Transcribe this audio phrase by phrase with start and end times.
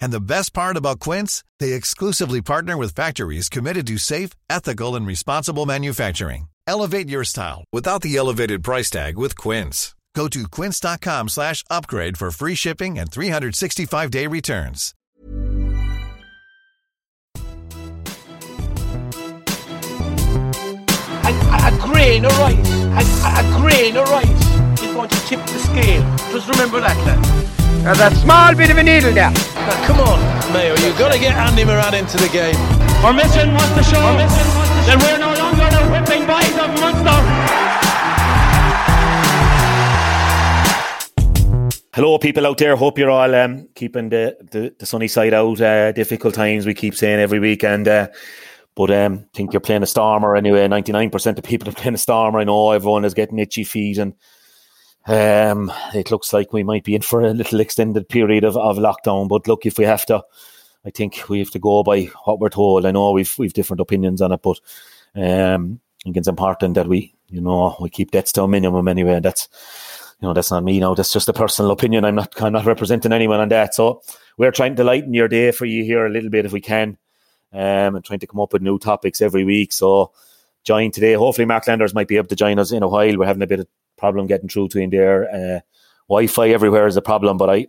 [0.00, 4.94] And the best part about Quince, they exclusively partner with factories committed to safe, ethical,
[4.96, 6.48] and responsible manufacturing.
[6.66, 9.94] Elevate your style without the elevated price tag with Quince.
[10.14, 14.94] Go to quince.com slash upgrade for free shipping and 365-day returns.
[21.22, 23.04] A, a grain of rice, a,
[23.38, 26.02] a grain of rice is going to tip the scale.
[26.32, 27.59] Just remember that.
[27.82, 29.30] There's a small bit of a needle there.
[29.30, 32.54] Now, come on, Mayo, you've got to get Andy Moran into the game.
[33.02, 34.18] Our mission was to show
[34.84, 37.20] that we're no longer the whipping boys of Munster.
[41.94, 42.76] Hello, people out there.
[42.76, 45.58] Hope you're all um, keeping the, the, the, sunny side out.
[45.58, 47.64] Uh, difficult times, we keep saying every week.
[47.64, 48.08] And uh,
[48.74, 50.68] but um, think you're playing a stormer anyway.
[50.68, 52.40] Ninety nine percent of people are playing a stormer.
[52.40, 54.12] I know everyone is getting itchy feet, and
[55.10, 58.78] um, it looks like we might be in for a little extended period of, of
[58.78, 59.28] lockdown.
[59.28, 60.22] But look, if we have to,
[60.84, 62.86] I think we have to go by what we're told.
[62.86, 64.60] I know we've we've different opinions on it, but
[65.16, 68.86] um, I think it's important that we, you know, we keep debts to a minimum
[68.86, 69.18] anyway.
[69.18, 69.48] That's
[70.20, 70.94] you know, that's not me now.
[70.94, 72.04] That's just a personal opinion.
[72.04, 73.74] I'm not I'm not representing anyone on that.
[73.74, 74.02] So
[74.38, 76.98] we're trying to lighten your day for you here a little bit if we can
[77.52, 79.72] um, and trying to come up with new topics every week.
[79.72, 80.12] So
[80.62, 81.14] join today.
[81.14, 83.18] Hopefully, Mark Landers might be able to join us in a while.
[83.18, 83.66] We're having a bit of
[84.00, 85.30] problem getting through to him there.
[85.30, 85.60] Uh,
[86.08, 87.68] Wi-Fi everywhere is a problem, but I,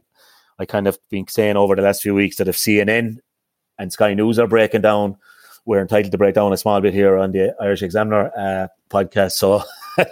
[0.57, 3.17] I kind of been saying over the last few weeks that if CNN
[3.77, 5.17] and Sky News are breaking down,
[5.65, 9.33] we're entitled to break down a small bit here on the Irish Examiner uh, podcast.
[9.33, 9.61] So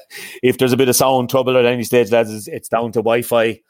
[0.43, 3.61] if there's a bit of sound trouble at any stage, lads, it's down to Wi-Fi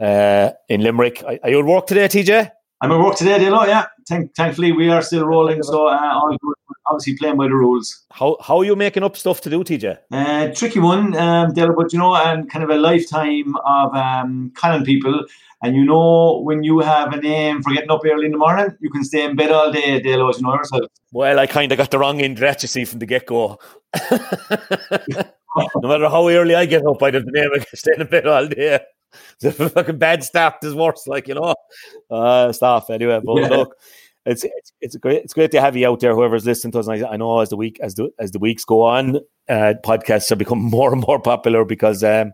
[0.00, 1.22] uh, in Limerick.
[1.26, 2.50] Are, are you at work today, TJ?
[2.80, 3.66] I'm at work today, Dalo.
[3.66, 6.54] Yeah, Thank, thankfully we are still rolling, so uh, all good.
[6.88, 8.04] Obviously playing by the rules.
[8.12, 9.98] How how are you making up stuff to do, TJ?
[10.12, 14.52] Uh, tricky one, um, Dalo, but you know, and kind of a lifetime of um,
[14.54, 15.24] calling people.
[15.62, 18.76] And you know, when you have a name for getting up early in the morning,
[18.80, 20.84] you can stay in bed all day, Dalo, as you know yourself.
[21.10, 23.26] Well, I kind of got the wrong end of that, you see, from the get
[23.26, 23.58] go.
[24.10, 28.26] no matter how early I get up, I'd have the name of staying in bed
[28.26, 28.80] all day.
[29.40, 31.54] the fucking bad staff is worse, like you know,
[32.10, 33.20] uh, staff anyway.
[33.24, 33.48] But yeah.
[33.48, 33.76] look,
[34.26, 36.14] it's, it's it's great it's great to have you out there.
[36.14, 38.64] Whoever's listening to us, I, I, know as the week as the as the weeks
[38.64, 39.16] go on,
[39.48, 42.32] uh, podcasts are becoming more and more popular because um,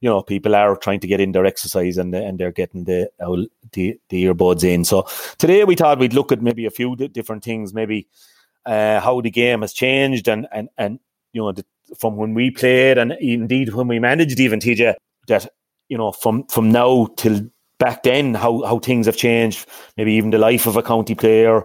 [0.00, 3.10] you know people are trying to get in their exercise and and they're getting the
[3.72, 4.84] the, the earbuds in.
[4.84, 5.06] So
[5.38, 8.06] today we thought we'd look at maybe a few different things, maybe
[8.66, 11.00] uh, how the game has changed and and and
[11.32, 11.64] you know the,
[11.98, 14.94] from when we played and indeed when we managed even TJ
[15.28, 15.48] that
[15.88, 17.40] you know, from from now till
[17.78, 19.68] back then, how how things have changed.
[19.96, 21.64] Maybe even the life of a county player,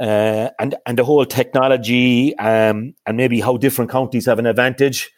[0.00, 5.10] uh, and and the whole technology, um, and maybe how different counties have an advantage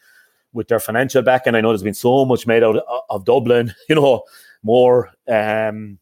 [0.52, 1.46] with their financial back.
[1.46, 2.76] And I know there's been so much made out
[3.10, 3.74] of, Dublin.
[3.88, 4.22] You know,
[4.62, 5.10] more.
[5.28, 5.98] Um,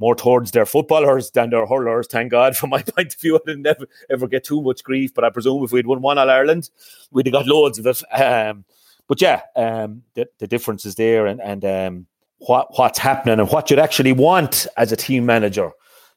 [0.00, 2.08] more towards their footballers than their hurlers.
[2.08, 5.14] Thank God, from my point of view, I didn't never ever get too much grief.
[5.14, 6.68] But I presume if we'd won one All Ireland,
[7.12, 8.02] we'd have got loads of it.
[8.12, 8.64] Um,
[9.08, 12.06] but yeah, um, the, the difference is there, and and um,
[12.38, 15.70] what what's happening and what you'd actually want as a team manager.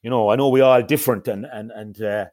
[0.03, 2.25] You know, I know we are different, and and and uh,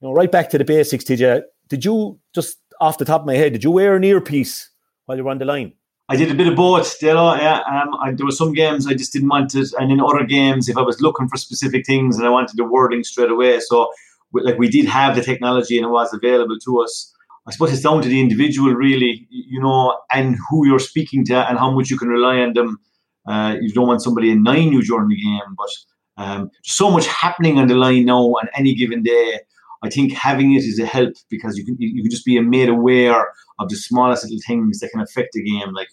[0.00, 1.04] you know, right back to the basics.
[1.04, 4.04] Did you did you just off the top of my head, did you wear an
[4.04, 4.70] earpiece
[5.06, 5.72] while you were on the line?
[6.10, 7.60] I did a bit of both, you yeah.
[7.70, 10.68] Um, I, there were some games I just didn't want it, and in other games,
[10.68, 13.90] if I was looking for specific things and I wanted the wording straight away, so
[14.32, 17.14] like we did have the technology and it was available to us.
[17.48, 21.48] I suppose it's down to the individual, really, you know, and who you're speaking to
[21.48, 22.78] and how much you can rely on them.
[23.26, 27.06] Uh, you don't want somebody in annoying you during the game, but um, so much
[27.06, 29.40] happening on the line now on any given day.
[29.82, 32.68] I think having it is a help because you can you can just be made
[32.68, 35.72] aware of the smallest little things that can affect the game.
[35.72, 35.88] Like,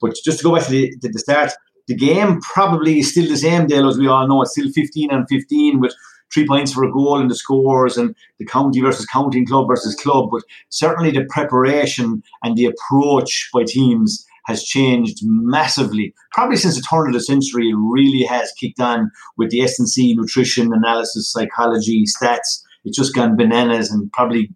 [0.00, 1.50] but just to go back to the, to the start,
[1.88, 4.42] the game probably is still the same, Dale, as we all know.
[4.42, 5.94] It's still 15 and 15 with
[6.32, 9.94] three points for a goal in the scores and the county versus county club versus
[9.94, 10.30] club.
[10.30, 16.14] But certainly the preparation and the approach by teams has changed massively.
[16.32, 20.14] Probably since the turn of the century, it really has kicked on with the S&C
[20.14, 22.62] nutrition, analysis, psychology, stats.
[22.84, 24.50] It's just gone bananas and probably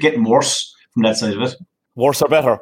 [0.00, 1.56] getting worse from that side of it.
[1.94, 2.58] Worse or better?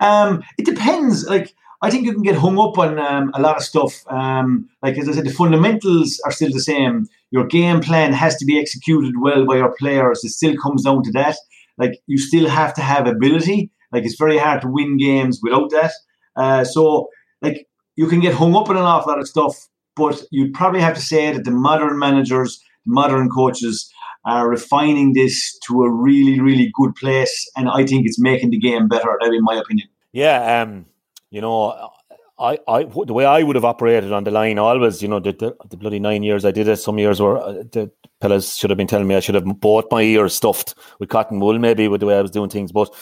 [0.00, 1.26] Um, it depends.
[1.26, 4.04] Like I think you can get hung up on um, a lot of stuff.
[4.08, 8.36] Um, like as I said, the fundamentals are still the same your game plan has
[8.36, 10.22] to be executed well by your players.
[10.22, 11.36] It still comes down to that.
[11.76, 13.72] Like you still have to have ability.
[13.90, 15.90] Like it's very hard to win games without that.
[16.36, 17.08] Uh, so
[17.42, 17.66] like
[17.96, 19.56] you can get hung up in an awful lot of stuff,
[19.96, 23.92] but you'd probably have to say that the modern managers, modern coaches
[24.24, 28.60] are refining this to a really, really good place, and I think it's making the
[28.60, 29.18] game better.
[29.20, 29.88] That, in my opinion.
[30.12, 30.86] Yeah, um,
[31.30, 31.90] you know,
[32.38, 35.32] I, I, the way I would have operated on the line always, you know, the,
[35.32, 36.76] the, the bloody nine years I did it.
[36.78, 37.90] Some years where uh, the
[38.20, 41.38] fellas should have been telling me I should have bought my ears stuffed with cotton
[41.38, 42.72] wool, maybe with the way I was doing things.
[42.72, 42.92] But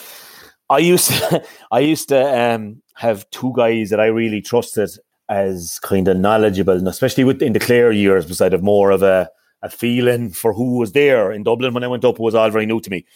[0.68, 1.42] I used, to,
[1.72, 4.90] I used to um, have two guys that I really trusted
[5.30, 8.90] as kind of knowledgeable, and especially with in the Clare years, because I'd have more
[8.90, 9.30] of a,
[9.62, 12.16] a feeling for who was there in Dublin when I went up.
[12.16, 13.06] It was all very new to me.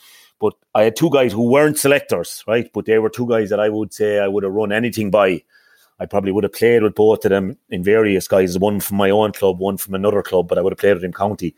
[0.40, 2.70] But I had two guys who weren't selectors, right?
[2.72, 5.42] But they were two guys that I would say I would have run anything by
[5.98, 9.10] I probably would have played with both of them in various guys, one from my
[9.10, 11.54] own club, one from another club, but I would have played with them county.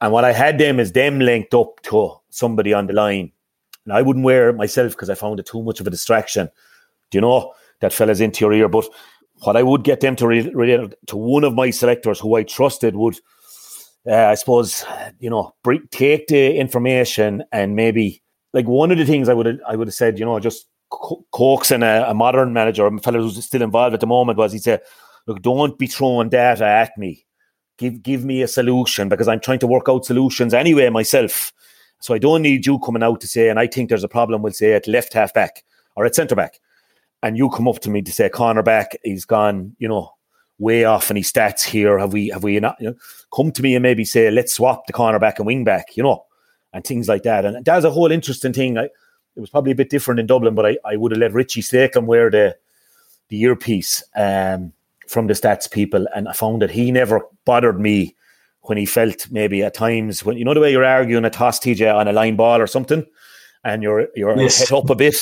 [0.00, 3.32] And what I had them is them linked up to somebody on the line.
[3.84, 6.48] And I wouldn't wear it myself because I found it too much of a distraction.
[7.10, 8.68] Do you know that fella's into your ear?
[8.68, 8.86] But
[9.44, 12.96] what I would get them to relate to one of my selectors who I trusted
[12.96, 13.18] would,
[14.06, 14.84] uh, I suppose,
[15.18, 15.54] you know,
[15.90, 18.22] take the information and maybe
[18.52, 21.82] like one of the things I would I would have said, you know, just coaxing
[21.82, 24.82] a, a modern manager, a fellow who's still involved at the moment, was he said,
[25.26, 27.26] "Look, don't be throwing data at me.
[27.78, 31.52] Give give me a solution because I'm trying to work out solutions anyway myself.
[32.00, 34.42] So I don't need you coming out to say, and I think there's a problem.
[34.42, 35.64] We'll say at left half back
[35.96, 36.60] or at centre back,
[37.22, 40.10] and you come up to me to say corner back, he's gone, you know."
[40.60, 41.98] Way off any stats here.
[41.98, 42.28] Have we?
[42.28, 42.76] Have we not?
[42.78, 42.94] You know,
[43.34, 45.96] come to me and maybe say, let's swap the corner back and wing back.
[45.96, 46.24] You know,
[46.72, 47.44] and things like that.
[47.44, 48.78] And that's a whole interesting thing.
[48.78, 48.88] I,
[49.36, 51.62] it was probably a bit different in Dublin, but I, I would have let Richie
[51.62, 52.56] Stakelum wear the
[53.28, 54.72] the earpiece um,
[55.08, 58.14] from the stats people, and I found that he never bothered me
[58.62, 61.58] when he felt maybe at times when you know the way you're arguing a toss
[61.58, 63.04] TJ on a line ball or something,
[63.64, 64.58] and you're you're yes.
[64.58, 65.16] head up a bit,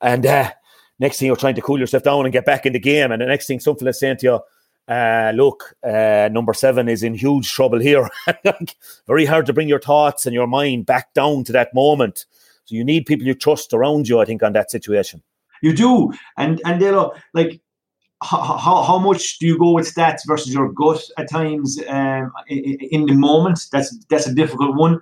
[0.00, 0.50] and uh,
[0.98, 3.20] next thing you're trying to cool yourself down and get back in the game, and
[3.20, 4.40] the next thing something is saying to you.
[4.88, 8.08] Uh, look, uh, number seven is in huge trouble here.
[9.06, 12.24] Very hard to bring your thoughts and your mind back down to that moment
[12.68, 15.22] so you need people you trust around you, I think, on that situation.
[15.62, 16.90] You do, and and they
[17.32, 17.62] like
[18.22, 22.76] how, how much do you go with stats versus your gut at times um, in,
[22.90, 23.66] in, the moment?
[23.72, 25.00] That's that's a difficult one.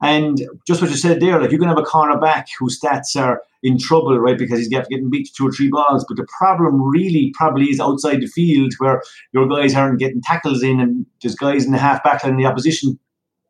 [0.00, 3.42] And just what you said there, like you can have a cornerback whose stats are
[3.62, 4.38] in trouble, right?
[4.38, 6.06] Because he's getting beat two or three balls.
[6.08, 10.62] But the problem really probably is outside the field where your guys aren't getting tackles
[10.62, 12.98] in and there's guys in the half back line in the opposition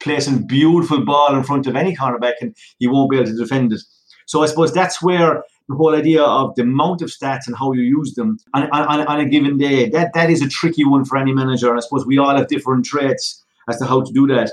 [0.03, 3.73] placing beautiful ball in front of any cornerback and he won't be able to defend
[3.73, 3.81] it.
[4.27, 7.73] So I suppose that's where the whole idea of the amount of stats and how
[7.73, 11.05] you use them on, on, on a given day, that, that is a tricky one
[11.05, 11.69] for any manager.
[11.69, 14.51] And I suppose we all have different traits as to how to do that.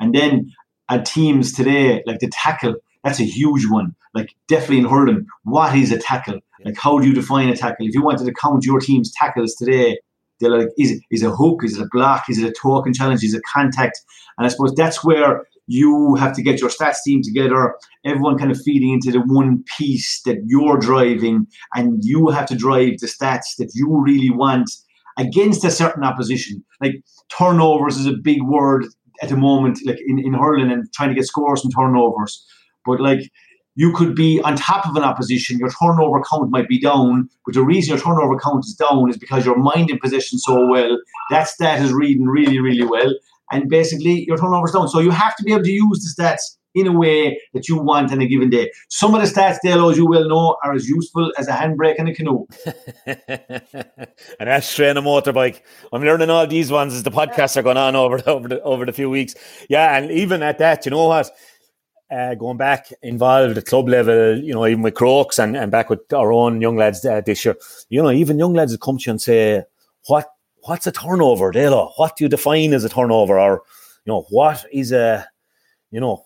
[0.00, 0.52] And then
[0.88, 2.74] at teams today, like the tackle,
[3.04, 3.94] that's a huge one.
[4.14, 6.40] Like definitely in hurling, what is a tackle?
[6.64, 7.86] Like how do you define a tackle?
[7.86, 9.98] If you wanted to count your team's tackles today,
[10.42, 11.64] they're like, is it, a hook?
[11.64, 12.24] Is it a block?
[12.28, 13.22] Is it a token challenge?
[13.22, 14.00] Is it contact?
[14.36, 17.74] And I suppose that's where you have to get your stats team together,
[18.04, 22.56] everyone kind of feeding into the one piece that you're driving, and you have to
[22.56, 24.70] drive the stats that you really want
[25.18, 26.64] against a certain opposition.
[26.80, 26.96] Like
[27.28, 28.86] turnovers is a big word
[29.22, 32.44] at the moment, like in, in hurling and trying to get scores from turnovers.
[32.84, 33.20] But like
[33.74, 37.54] you could be on top of an opposition, your turnover count might be down, but
[37.54, 40.98] the reason your turnover count is down is because you're minding position so well.
[41.30, 43.14] That stat is reading really, really well,
[43.50, 44.88] and basically your turnover's down.
[44.88, 47.76] So you have to be able to use the stats in a way that you
[47.76, 48.70] want on a given day.
[48.88, 51.96] Some of the stats, Dale, as you well know, are as useful as a handbrake
[51.96, 52.46] in a canoe.
[53.06, 55.60] and ashtray and a motorbike.
[55.92, 58.62] I'm learning all these ones as the podcasts are going on over the, over the,
[58.62, 59.34] over the few weeks.
[59.68, 61.30] Yeah, and even at that, you know what?
[62.12, 65.88] Uh, going back involved at club level, you know, even with Crokes and, and back
[65.88, 67.56] with our own young lads uh, this year,
[67.88, 69.62] you know, even young lads that come to you and say,
[70.06, 70.28] what
[70.64, 71.92] what's a turnover, Dalo?
[71.96, 73.40] What do you define as a turnover?
[73.40, 73.62] Or,
[74.04, 75.26] you know, what is a,
[75.90, 76.24] you know,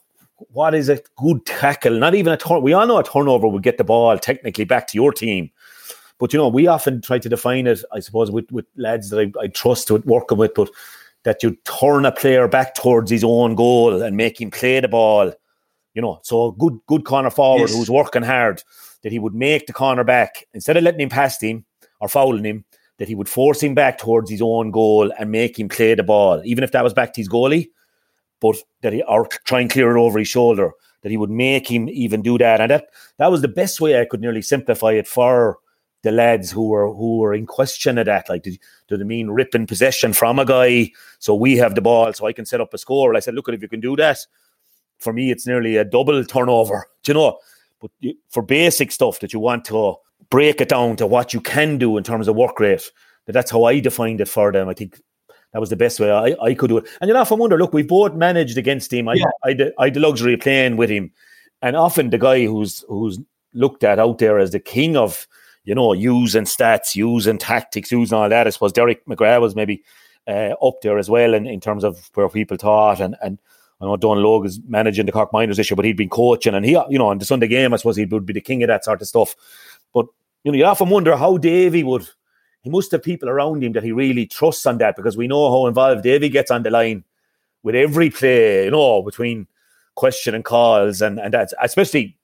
[0.51, 1.99] what is a good tackle?
[1.99, 2.63] Not even a turn.
[2.63, 5.51] We all know a turnover would get the ball technically back to your team.
[6.19, 9.21] But, you know, we often try to define it, I suppose, with, with lads that
[9.21, 10.71] I, I trust with working with, but
[11.25, 14.89] that you turn a player back towards his own goal and make him play the
[14.89, 15.33] ball
[15.97, 17.75] you know, so good, good corner forward yes.
[17.75, 18.63] who's working hard,
[19.03, 21.65] that he would make the corner back instead of letting him past him
[22.01, 22.67] or fouling him,
[22.99, 26.03] that he would force him back towards his own goal and make him play the
[26.03, 27.71] ball, even if that was back to his goalie,
[28.43, 31.67] but that he or try and clear it over his shoulder, that he would make
[31.67, 32.61] him even do that.
[32.61, 35.59] And that that was the best way I could nearly simplify it for
[36.03, 38.29] the lads who were who were in question of that.
[38.29, 42.13] Like, did, did it mean ripping possession from a guy so we have the ball
[42.13, 43.17] so I can set up a score?
[43.17, 44.19] I said, look, if you can do that,
[44.99, 46.87] for me, it's nearly a double turnover.
[47.03, 47.39] Do you know?
[47.81, 47.91] But
[48.31, 49.97] for basic stuff that you want to
[50.31, 52.91] break it down to what you can do in terms of work rate,
[53.27, 54.69] that's how I defined it for them.
[54.69, 54.99] I think
[55.53, 56.89] that was the best way I, I could do it.
[57.01, 59.09] And you know, often wonder, look, we've both managed against him.
[59.09, 59.25] I, yeah.
[59.45, 61.13] I, I, I had the luxury of playing with him.
[61.61, 63.19] And often the guy who's who's
[63.53, 65.29] looked at out there as the king of
[65.67, 68.47] you know, using stats, using tactics, using all that.
[68.47, 69.83] I suppose Derek McGrath was maybe
[70.27, 73.01] uh, up there as well in, in terms of where people thought.
[73.01, 73.39] And, and
[73.81, 76.65] I know Donal Óg is managing the Cork Minors year, but he'd been coaching and
[76.65, 78.69] he, you know, on the Sunday game, I suppose he would be the king of
[78.69, 79.37] that sort of stuff.
[79.93, 80.07] But,
[80.45, 82.09] you know, you often wonder how Davy would,
[82.63, 85.51] he must have people around him that he really trusts on that because we know
[85.51, 87.05] how involved Davy gets on the line
[87.63, 89.47] with every play, you know, between
[89.95, 92.17] question and calls and, and that's especially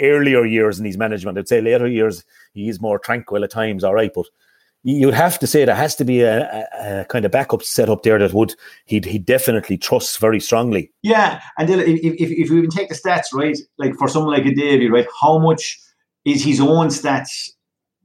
[0.00, 1.38] earlier years in his management.
[1.38, 4.12] I'd say later years he's more tranquil at times, all right.
[4.14, 4.26] But
[4.82, 8.02] you'd have to say there has to be a, a, kind of backup set up
[8.02, 8.54] there that would
[8.86, 10.90] he he definitely trusts very strongly.
[11.02, 14.46] Yeah, and if, if, if we even take the stats right, like for someone like
[14.46, 15.78] a Davy, right, how much
[16.24, 17.50] is his own stats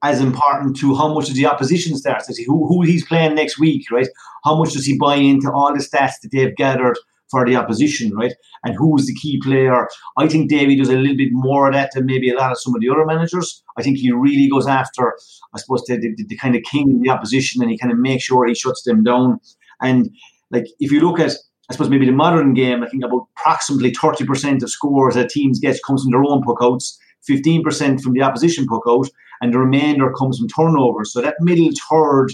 [0.03, 2.29] as important to how much of the opposition stats?
[2.29, 4.10] Is he, who who he's playing next week, right?
[4.44, 6.98] How much does he buy into all the stats that they've gathered?
[7.36, 8.34] For the opposition, right?
[8.63, 9.88] And who's the key player?
[10.18, 12.60] I think Davy does a little bit more of that than maybe a lot of
[12.62, 13.62] some of the other managers.
[13.77, 15.13] I think he really goes after,
[15.54, 18.00] I suppose, the, the, the kind of king in the opposition and he kind of
[18.00, 19.42] makes sure he shuts them down.
[19.82, 20.10] And
[20.50, 21.34] like if you look at
[21.70, 25.60] I suppose maybe the modern game, I think about approximately 30% of scores that teams
[25.60, 26.96] get comes from their own puckouts,
[27.30, 29.10] 15% from the opposition puckout,
[29.42, 31.12] and the remainder comes from turnovers.
[31.12, 32.32] So that middle third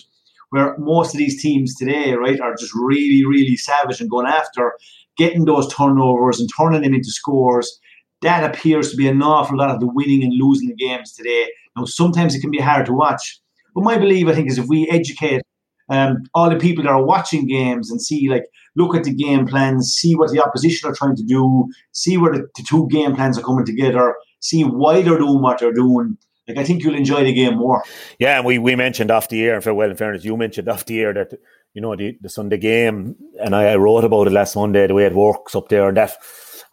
[0.52, 4.74] where most of these teams today, right, are just really, really savage and going after
[5.18, 7.80] getting those turnovers and turning them into scores.
[8.22, 11.48] That appears to be an awful lot of the winning and losing the games today.
[11.76, 13.40] Now, sometimes it can be hard to watch,
[13.74, 15.42] but my belief, I think, is if we educate
[15.90, 18.44] um, all the people that are watching games and see, like,
[18.76, 22.34] look at the game plans, see what the opposition are trying to do, see where
[22.34, 26.18] the, the two game plans are coming together, see why they're doing what they're doing,
[26.48, 27.84] like I think you'll enjoy the game more.
[28.20, 30.68] Yeah, and we, we mentioned off the air, and for well, in fairness, you mentioned
[30.68, 31.34] off the air that
[31.74, 34.94] you know the, the Sunday game, and I, I wrote about it last Monday the
[34.94, 36.14] way it works up there, and that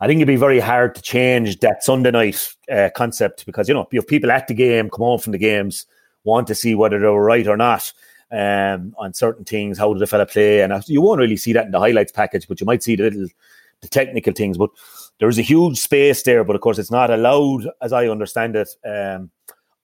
[0.00, 3.74] I think it'd be very hard to change that Sunday night uh, concept because you
[3.74, 5.86] know you have people at the game, come home from the games,
[6.24, 7.92] want to see whether they were right or not.
[8.30, 10.60] Um, on certain things, how did the fella play?
[10.60, 13.04] And you won't really see that in the highlights package, but you might see the
[13.04, 13.26] little,
[13.80, 14.58] the technical things.
[14.58, 14.68] But
[15.18, 18.68] there's a huge space there, but of course it's not allowed, as I understand it,
[18.84, 19.30] um,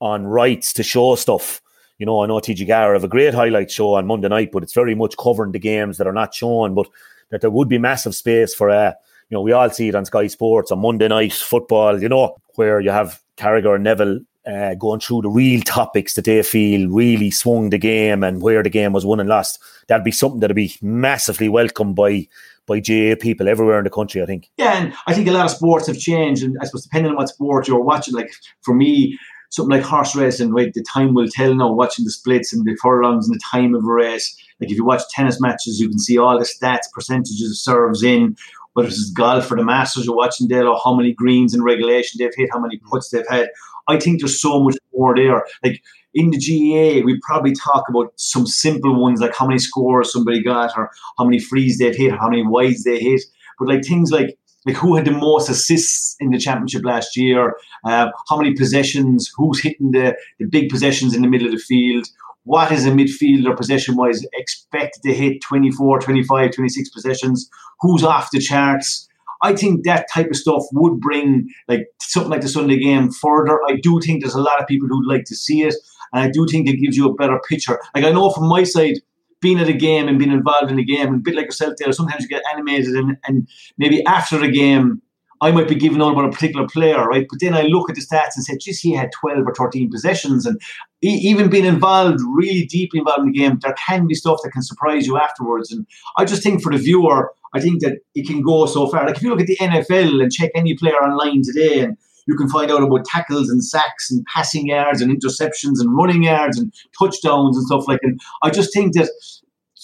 [0.04, 1.62] on rights to show stuff.
[1.98, 4.74] You know, I know TG4 have a great highlight show on Monday night, but it's
[4.74, 6.74] very much covering the games that are not shown.
[6.74, 6.88] But
[7.30, 8.92] that there would be massive space for, uh,
[9.30, 12.02] you know, we all see it on Sky Sports on Monday night football.
[12.02, 16.26] You know, where you have Carragher and Neville uh, going through the real topics that
[16.26, 19.58] they feel really swung the game and where the game was won and lost.
[19.88, 22.28] That'd be something that'd be massively welcomed by
[22.66, 24.50] by GAA people everywhere in the country, I think.
[24.56, 27.16] Yeah, and I think a lot of sports have changed, and I suppose depending on
[27.16, 28.30] what sport you're watching, like
[28.62, 29.18] for me,
[29.54, 30.74] something like horse racing, right?
[30.74, 33.84] The time will tell now, watching the splits and the furlongs and the time of
[33.84, 34.36] a race.
[34.60, 38.02] Like if you watch tennis matches, you can see all the stats, percentages of serves
[38.02, 38.36] in,
[38.72, 42.18] whether it's golf or the Masters, you're watching there, or how many greens in regulation
[42.18, 42.90] they've hit, how many mm.
[42.90, 43.48] putts they've had.
[43.86, 45.44] I think there's so much more there.
[45.62, 45.80] Like
[46.14, 50.42] in the GAA, we probably talk about some simple ones like how many scores somebody
[50.42, 53.20] got, or how many frees they've hit, or how many wides they hit.
[53.60, 57.56] But like things like like who had the most assists in the championship last year,
[57.84, 61.58] uh, how many possessions, who's hitting the, the big possessions in the middle of the
[61.58, 62.06] field,
[62.44, 68.30] what is a midfielder possession wise expected to hit 24, 25, 26 possessions, who's off
[68.32, 69.08] the charts.
[69.42, 73.58] I think that type of stuff would bring like something like the Sunday game further.
[73.68, 75.74] I do think there's a lot of people who'd like to see it,
[76.12, 77.80] and I do think it gives you a better picture.
[77.94, 79.00] Like I know from my side,
[79.44, 81.74] being at a game and being involved in the game, and a bit like yourself
[81.78, 83.46] there, sometimes you get animated and, and
[83.76, 85.02] maybe after the game,
[85.42, 87.26] I might be giving on about a particular player, right?
[87.28, 89.90] But then I look at the stats and say, geez, he had 12 or 13
[89.90, 90.46] possessions.
[90.46, 90.58] And
[91.02, 94.62] even being involved, really deeply involved in the game, there can be stuff that can
[94.62, 95.70] surprise you afterwards.
[95.70, 95.86] And
[96.16, 99.04] I just think for the viewer, I think that it can go so far.
[99.04, 102.36] Like if you look at the NFL and check any player online today and you
[102.36, 106.58] can find out about tackles and sacks and passing yards and interceptions and running yards
[106.58, 108.18] and touchdowns and stuff like that.
[108.42, 109.08] I just think that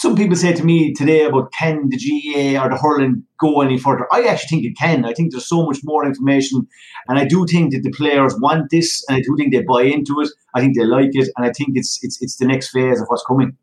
[0.00, 3.76] some people say to me today about can the GAA or the hurling go any
[3.76, 4.06] further?
[4.10, 5.04] I actually think it can.
[5.04, 6.66] I think there's so much more information,
[7.06, 9.82] and I do think that the players want this, and I do think they buy
[9.82, 10.30] into it.
[10.54, 13.08] I think they like it, and I think it's it's it's the next phase of
[13.08, 13.58] what's coming.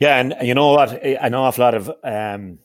[0.00, 1.00] Yeah, and you know what?
[1.04, 2.58] An awful lot of um,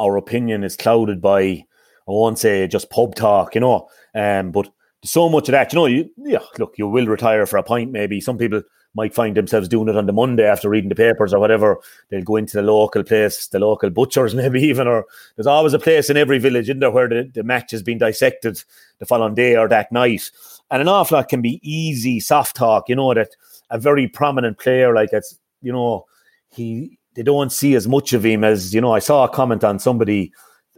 [0.00, 1.64] our opinion is clouded by
[2.08, 4.68] I won't say just pub talk, you know, um, but
[5.04, 7.92] so much of that, you know, you, yeah, look, you will retire for a point,
[7.92, 8.20] maybe.
[8.20, 8.62] Some people
[8.94, 11.78] might find themselves doing it on the Monday after reading the papers or whatever.
[12.08, 15.04] They'll go into the local place, the local butchers maybe even, or
[15.36, 17.98] there's always a place in every village in there where the, the match has been
[17.98, 18.62] dissected
[18.98, 20.30] the following day or that night.
[20.70, 23.36] And an awful lot can be easy, soft talk, you know, that
[23.70, 26.06] a very prominent player like it's, you know,
[26.48, 29.62] he they don't see as much of him as, you know, I saw a comment
[29.62, 30.32] on somebody,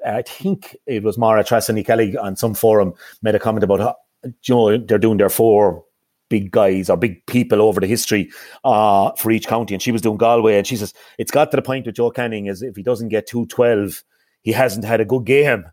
[0.06, 2.92] I think it was Mara Tressany Kelly on some forum
[3.22, 3.96] made a comment about
[4.44, 5.84] you know, they're doing their four
[6.28, 8.30] big guys or big people over the history
[8.64, 9.74] uh, for each county.
[9.74, 10.56] And she was doing Galway.
[10.56, 13.08] And she says, it's got to the point with Joe Canning is if he doesn't
[13.08, 14.02] get 212,
[14.42, 15.64] he hasn't had a good game.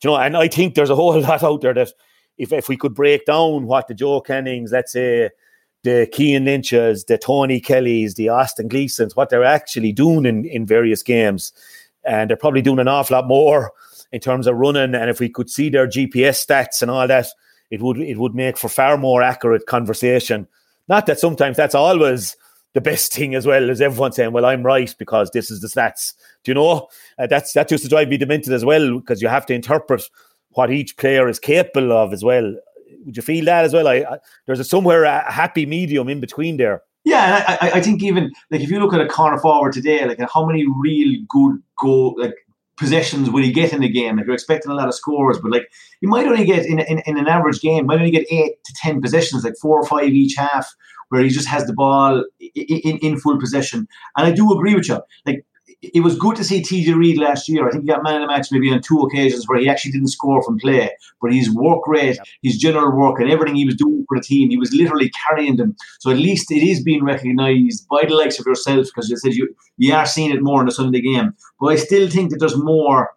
[0.00, 1.92] Do you know, and I think there's a whole lot out there that
[2.38, 5.30] if, if we could break down what the Joe Cannings, let's say,
[5.82, 10.66] the Cian Lynch's, the Tony Kellys, the Austin Gleesons, what they're actually doing in, in
[10.66, 11.52] various games.
[12.04, 13.72] And they're probably doing an awful lot more
[14.12, 14.94] in terms of running.
[14.94, 17.26] And if we could see their GPS stats and all that,
[17.70, 20.46] it would it would make for far more accurate conversation.
[20.88, 22.36] Not that sometimes that's always
[22.74, 25.68] the best thing as well as everyone saying, "Well, I'm right because this is the
[25.68, 26.12] stats."
[26.44, 26.88] Do you know?
[27.18, 30.02] Uh, that's that used to drive me demented as well because you have to interpret
[30.50, 32.54] what each player is capable of as well.
[33.04, 33.88] Would you feel that as well?
[33.88, 36.82] I, I there's a somewhere a happy medium in between there.
[37.04, 40.18] Yeah, I, I think even like if you look at a corner forward today, like
[40.32, 42.34] how many real good goal like
[42.76, 44.16] possessions will he get in the game?
[44.16, 45.68] Like you're expecting a lot of scores, but like
[46.00, 48.74] you might only get in, in, in an average game, might only get eight to
[48.82, 50.74] ten possessions, like four or five each half,
[51.08, 53.86] where he just has the ball in, in, in full possession.
[54.16, 55.00] And I do agree with you.
[55.24, 55.44] Like
[55.82, 57.66] it was good to see TJ Reid last year.
[57.66, 59.92] I think he got man of the match maybe on two occasions where he actually
[59.92, 60.90] didn't score from play,
[61.20, 64.48] but his work rate, his general work, and everything he was doing for the team,
[64.48, 65.76] he was literally carrying them.
[66.00, 69.34] So at least it is being recognised by the likes of yourself because you said
[69.34, 71.34] you you are seeing it more in the Sunday game.
[71.60, 73.10] But I still think that there's more.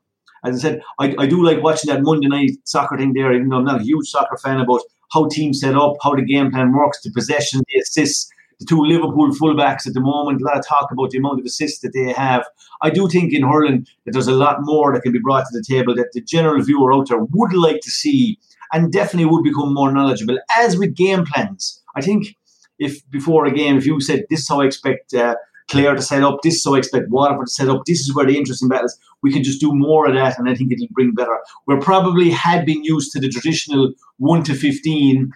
[0.43, 3.49] As I said, I, I do like watching that Monday night soccer thing there, even
[3.49, 4.81] though I'm not a huge soccer fan about
[5.13, 8.83] how teams set up, how the game plan works, the possession, the assists the two
[8.83, 10.41] Liverpool fullbacks at the moment.
[10.41, 12.45] A lot of talk about the amount of assists that they have.
[12.81, 15.57] I do think in hurling that there's a lot more that can be brought to
[15.57, 18.37] the table that the general viewer out there would like to see
[18.71, 20.37] and definitely would become more knowledgeable.
[20.57, 22.35] As with game plans, I think
[22.77, 25.35] if before a game, if you said this is how I expect uh,
[25.69, 28.13] Clare to set up, this is how I expect Waterford to set up, this is
[28.13, 30.87] where the interesting battles, we can just do more of that and I think it'll
[30.91, 31.37] bring better.
[31.65, 35.31] We're probably had been used to the traditional 1 to 15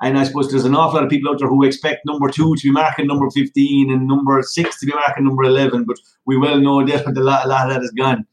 [0.00, 2.54] and I suppose there's an awful lot of people out there who expect number two
[2.56, 5.84] to be marking number 15 and number six to be marking number 11.
[5.84, 8.26] But we well know that a lot, a lot of that is gone.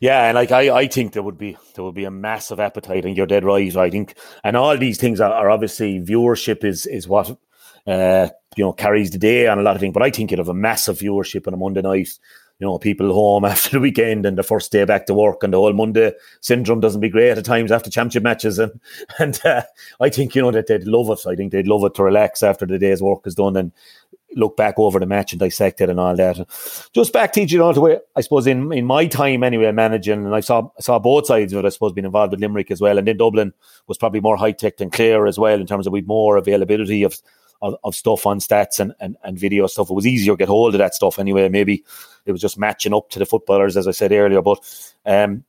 [0.00, 3.04] Yeah, and like I, I think there would be there would be a massive appetite,
[3.04, 3.74] and you're dead right.
[3.76, 4.14] I think,
[4.44, 7.36] and all these things are, are obviously viewership is is what
[7.84, 9.94] uh, you know carries the day on a lot of things.
[9.94, 12.10] But I think you'd have a massive viewership on a Monday night
[12.58, 15.52] you know, people home after the weekend and the first day back to work and
[15.52, 18.58] the whole Monday syndrome doesn't be great at times after championship matches.
[18.58, 18.80] And,
[19.18, 19.62] and uh,
[20.00, 21.26] I think, you know, that they'd love it.
[21.26, 23.72] I think they'd love it to relax after the day's work is done and
[24.36, 26.46] look back over the match and dissect it and all that.
[26.92, 30.34] Just back you know, to where, I suppose in, in my time anyway, managing, and
[30.34, 32.98] I saw saw both sides of it, I suppose, being involved with Limerick as well.
[32.98, 33.54] And then Dublin
[33.86, 37.02] was probably more high tech than Clare as well in terms of we more availability
[37.04, 37.20] of
[37.62, 39.90] of, of stuff on stats and, and, and video stuff.
[39.90, 41.48] It was easier to get hold of that stuff anyway.
[41.48, 41.84] Maybe
[42.26, 44.42] it was just matching up to the footballers, as I said earlier.
[44.42, 45.44] But um,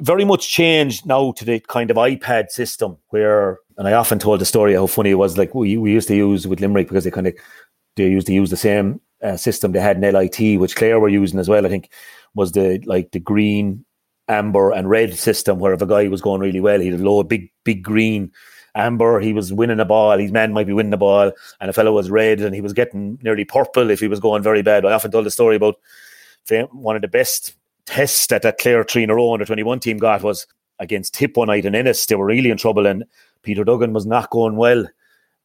[0.00, 4.40] very much changed now to the kind of iPad system where, and I often told
[4.40, 5.38] the story how funny it was.
[5.38, 7.34] Like we, we used to use with Limerick because they kind of
[7.96, 11.08] they used to use the same uh, system they had in LIT, which Clare were
[11.08, 11.64] using as well.
[11.64, 11.90] I think
[12.34, 13.84] was the like the green,
[14.28, 15.58] amber, and red system.
[15.60, 18.32] Where if a guy was going really well, he'd load big big green
[18.74, 21.72] amber, he was winning the ball, his man might be winning the ball, and a
[21.72, 24.84] fellow was red and he was getting nearly purple if he was going very bad.
[24.84, 25.76] I often told the story about
[26.72, 27.54] one of the best
[27.86, 30.46] tests that that Clare 3 in a row under 21 team got was
[30.78, 32.06] against Tip one night in Ennis.
[32.06, 33.04] They were really in trouble and
[33.42, 34.86] Peter Duggan was not going well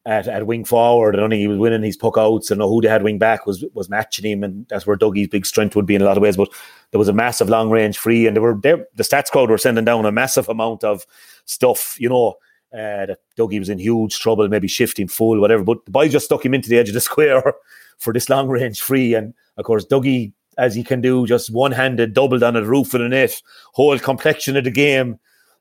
[0.06, 2.88] at, at wing forward and only he was winning his puck outs and who they
[2.88, 5.94] had wing back was was matching him and that's where Dougie's big strength would be
[5.94, 6.36] in a lot of ways.
[6.36, 6.50] But
[6.90, 9.84] there was a massive long range free and they were the stats crowd were sending
[9.84, 11.06] down a massive amount of
[11.44, 12.36] stuff, you know,
[12.72, 15.64] uh, that Dougie was in huge trouble, maybe shifting full, whatever.
[15.64, 17.54] But the boy just stuck him into the edge of the square
[17.98, 19.14] for this long range free.
[19.14, 22.94] And of course, Dougie, as he can do, just one handed, doubled on the roof
[22.94, 23.40] of the net,
[23.72, 25.18] whole complexion of the game.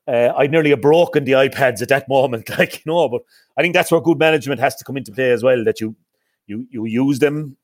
[0.07, 3.09] Uh, I'd nearly have broken the iPads at that moment, like you know.
[3.09, 3.21] But
[3.57, 5.63] I think that's where good management has to come into play as well.
[5.63, 5.95] That you
[6.47, 7.57] you you use them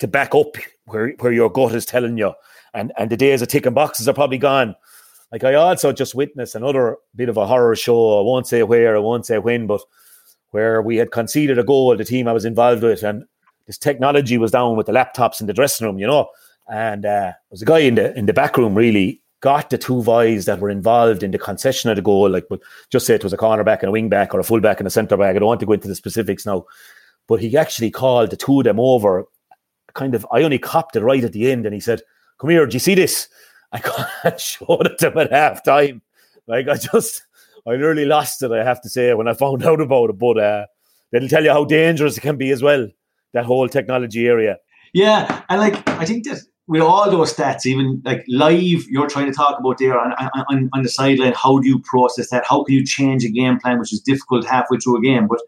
[0.00, 2.32] to back up where where your gut is telling you,
[2.72, 4.74] and and the days of ticking boxes are probably gone.
[5.34, 8.20] Like I also just witnessed another bit of a horror show.
[8.20, 9.80] I won't say where, I won't say when, but
[10.50, 13.24] where we had conceded a goal, the team I was involved with, and
[13.66, 16.28] this technology was down with the laptops in the dressing room, you know.
[16.68, 19.76] And uh, there was a guy in the in the back room really got the
[19.76, 22.30] two guys that were involved in the concession of the goal.
[22.30, 24.78] Like, but just say it was a cornerback and a wing back or a fullback
[24.78, 25.34] and a centre back.
[25.34, 26.64] I don't want to go into the specifics now.
[27.26, 29.24] but he actually called the two of them over.
[29.94, 32.02] Kind of, I only copped it right at the end, and he said,
[32.38, 33.28] "Come here, do you see this?"
[33.72, 36.02] I showed it to him at half time.
[36.46, 37.22] Like I just,
[37.66, 38.52] I nearly lost it.
[38.52, 40.66] I have to say when I found out about it, but uh,
[41.10, 42.88] they'll tell you how dangerous it can be as well.
[43.32, 44.58] That whole technology area.
[44.92, 49.26] Yeah, and like I think that with all those stats, even like live, you're trying
[49.26, 50.12] to talk about there on,
[50.48, 51.34] on, on the sideline.
[51.34, 52.44] How do you process that?
[52.48, 55.26] How can you change a game plan, which is difficult halfway through a game?
[55.26, 55.40] But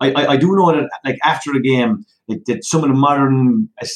[0.00, 2.96] I, I, I do know that like after a game, like, that some of the
[2.96, 3.86] modern uh,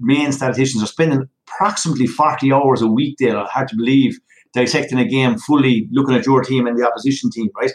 [0.00, 1.28] main statisticians are spending
[1.60, 3.44] approximately 40 hours a week there.
[3.44, 4.18] Hard to believe
[4.54, 7.72] dissecting a game fully, looking at your team and the opposition team, right?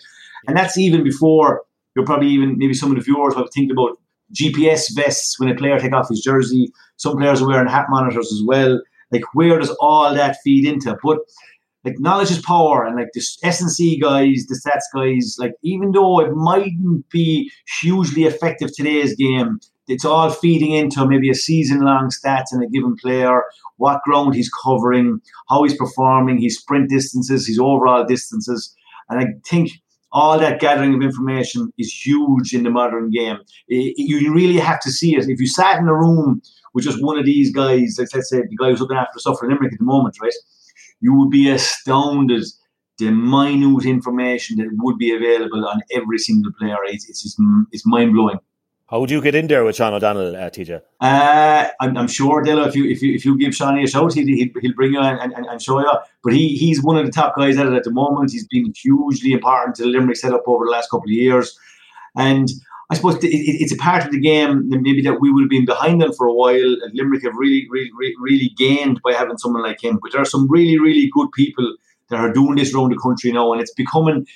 [0.48, 1.63] And that's even before
[1.95, 3.98] you're probably even maybe some of the viewers might think about
[4.34, 6.71] GPS vests when a player take off his jersey.
[6.98, 8.82] Some players are wearing hat monitors as well.
[9.12, 10.98] Like where does all that feed into?
[11.04, 11.19] But
[11.84, 16.19] like knowledge is power, and like the S&C guys, the stats guys, like even though
[16.19, 22.10] it mightn't be hugely effective today's game, it's all feeding into maybe a season long
[22.10, 23.43] stats in a given player,
[23.78, 28.76] what ground he's covering, how he's performing, his sprint distances, his overall distances.
[29.10, 29.71] And I think
[30.12, 33.38] all that gathering of information is huge in the modern game.
[33.67, 35.28] you really have to see it.
[35.28, 36.41] If you sat in a room
[36.74, 39.48] with just one of these guys, like let's say the guy who's looking after for
[39.48, 40.34] Limerick at the moment, right?
[41.02, 42.45] You would be astounded
[42.98, 46.78] the minute information that would be available on every single player.
[46.86, 47.38] It's, it's,
[47.71, 48.39] it's mind blowing.
[48.88, 50.80] How would you get in there with Sean O'Donnell, uh, TJ?
[51.02, 54.13] Uh, I'm, I'm, sure, Dalo, if you if you if you give Sean a shout,
[54.13, 55.91] he, he, he'll bring you and, and, and, show you.
[56.24, 58.32] But he he's one of the top guys at it at the moment.
[58.32, 61.58] He's been hugely important to the Limerick setup over the last couple of years,
[62.15, 62.48] and
[62.91, 65.50] I suppose it, it, it's a part of the game maybe that we would have
[65.50, 66.54] been behind them for a while.
[66.84, 69.98] And Limerick have really, really, really gained by having someone like him.
[70.00, 71.76] But there are some really, really good people
[72.10, 74.28] that are doing this around the country now, and it's becoming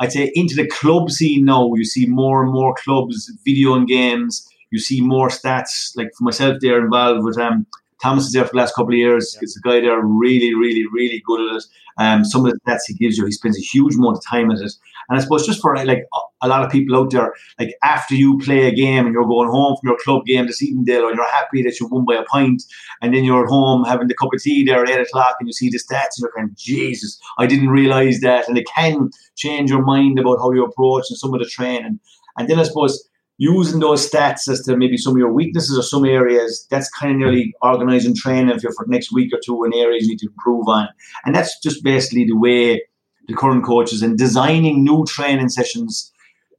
[0.00, 3.86] I'd say into the club scene now, you see more and more clubs, video and
[3.86, 4.46] games.
[4.70, 5.92] You see more stats.
[5.96, 7.66] Like for myself, they're involved with um,
[8.04, 9.38] Thomas is there for the last couple of years.
[9.40, 11.64] It's a guy there really, really, really good at it.
[11.96, 14.50] Um, some of the stats he gives you, he spends a huge amount of time
[14.50, 14.72] at it.
[15.08, 16.04] And I suppose just for like
[16.42, 19.48] a lot of people out there, like after you play a game and you're going
[19.48, 22.16] home from your club game this evening, Dale, and you're happy that you won by
[22.16, 22.62] a pint,
[23.00, 25.48] and then you're at home having the cup of tea there at eight o'clock, and
[25.48, 28.66] you see the stats, and you're kind of Jesus, I didn't realize that, and it
[28.74, 32.00] can change your mind about how you approach and some of the training.
[32.36, 35.82] And then I suppose using those stats as to maybe some of your weaknesses or
[35.82, 39.74] some areas, that's kind of nearly organizing training for, for next week or two in
[39.74, 40.88] areas you need to improve on.
[41.24, 42.82] And that's just basically the way
[43.26, 46.12] the current coaches and designing new training sessions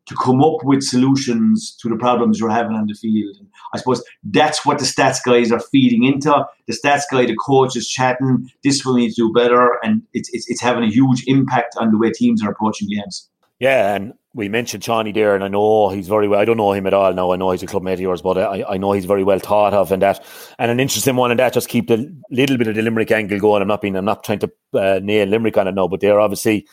[0.08, 3.38] to come up with solutions to the problems you're having on the field.
[3.40, 6.46] And I suppose that's what the stats guys are feeding into.
[6.68, 10.30] The stats guy, the coach is chatting, this will need to do better, and it's,
[10.32, 13.30] it's, it's having a huge impact on the way teams are approaching games.
[13.60, 16.41] Yeah, and we mentioned Johnny there, and I know he's very well.
[16.41, 17.32] I don't know him at all now.
[17.32, 19.39] I know he's a club mate of yours, but I, I know he's very well
[19.39, 20.24] thought of, and that,
[20.60, 23.39] and an interesting one, and that just keep the little bit of the Limerick angle
[23.39, 23.62] going.
[23.62, 26.19] I'm not being, I'm not trying to uh, nail Limerick on it now, but they're
[26.19, 26.67] obviously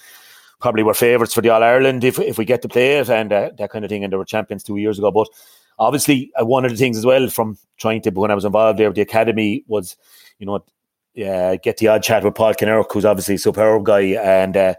[0.60, 3.32] probably were favourites for the All Ireland if if we get to play it and
[3.32, 5.12] uh, that kind of thing, and they were champions two years ago.
[5.12, 5.28] But
[5.78, 8.80] obviously, uh, one of the things as well from trying to when I was involved
[8.80, 9.96] there with the academy was,
[10.40, 10.56] you know,
[11.24, 14.74] uh, get the odd chat with Paul Kinnerk, who's obviously a superb guy, and uh,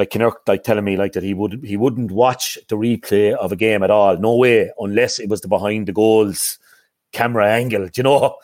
[0.00, 3.52] like Kinnerk like telling me like that he would he wouldn't watch the replay of
[3.52, 4.16] a game at all.
[4.16, 6.58] No way, unless it was the behind the goals
[7.12, 8.36] camera angle, you know.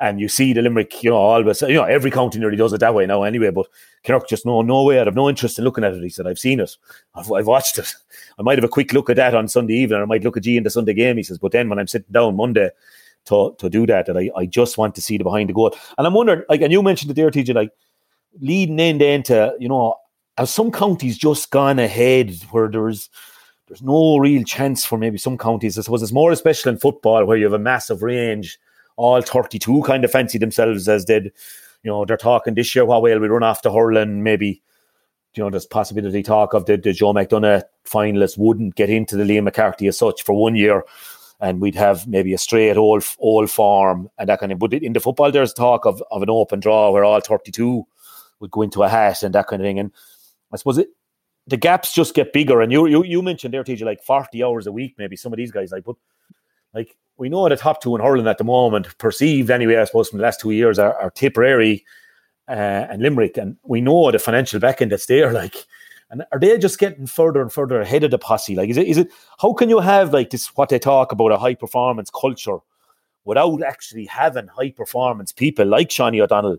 [0.00, 2.80] And you see the Limerick, you know, always you know, every county nearly does it
[2.80, 3.68] that way now anyway, but
[4.04, 6.02] Kinnerk just no no way, I'd have no interest in looking at it.
[6.02, 6.76] He said, I've seen it.
[7.14, 7.94] I've, I've watched it.
[8.38, 10.42] I might have a quick look at that on Sunday evening, I might look at
[10.42, 12.70] G in the Sunday game, he says, but then when I'm sitting down Monday
[13.26, 15.76] to to do that, that I, I just want to see the behind the goal.
[15.98, 17.70] And I'm wondering, like and you mentioned the there, TJ, like
[18.40, 19.94] leading in then to, you know,
[20.38, 23.10] have some counties just gone ahead where there's
[23.68, 25.78] there's no real chance for maybe some counties.
[25.78, 28.58] I suppose it's more especially in football where you have a massive range.
[28.96, 31.32] All 32 kind of fancy themselves as did,
[31.82, 34.62] you know, they're talking this year, what well we run off the hurling, maybe,
[35.34, 39.24] you know, there's possibility talk of the, the Joe McDonagh finalists wouldn't get into the
[39.24, 40.84] Liam McCarthy as such for one year.
[41.40, 44.58] And we'd have maybe a straight old old farm and that kind of.
[44.58, 47.84] But in the football, there's talk of, of an open draw where all 32
[48.40, 49.78] would go into a hat and that kind of thing.
[49.78, 49.92] And
[50.52, 50.88] I suppose it,
[51.46, 52.60] the gaps just get bigger.
[52.60, 55.36] And you, you you mentioned there, TJ, like 40 hours a week, maybe some of
[55.36, 55.96] these guys like, but
[56.74, 60.08] like we know the top two in hurling at the moment, perceived anyway, I suppose,
[60.08, 61.84] from the last two years are, are Tipperary
[62.48, 62.52] uh,
[62.90, 63.36] and Limerick.
[63.36, 65.32] And we know the financial backing that's there.
[65.42, 65.56] Like,
[66.10, 68.54] and are they just getting further and further ahead of the posse?
[68.54, 69.08] Like, is it, is it,
[69.40, 72.58] how can you have like this, what they talk about a high performance culture
[73.24, 76.58] without actually having high performance people like Seánie O'Donnell?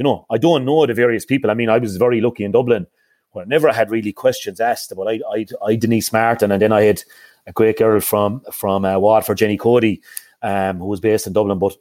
[0.00, 1.50] you know, I don't know the various people.
[1.50, 2.86] I mean, I was very lucky in Dublin
[3.36, 5.08] I never had really questions asked about.
[5.08, 7.02] I, I, I Denise Martin, and then I had
[7.46, 10.02] a great girl from from uh, Waterford, Jenny Cody,
[10.42, 11.58] um, who was based in Dublin.
[11.58, 11.76] But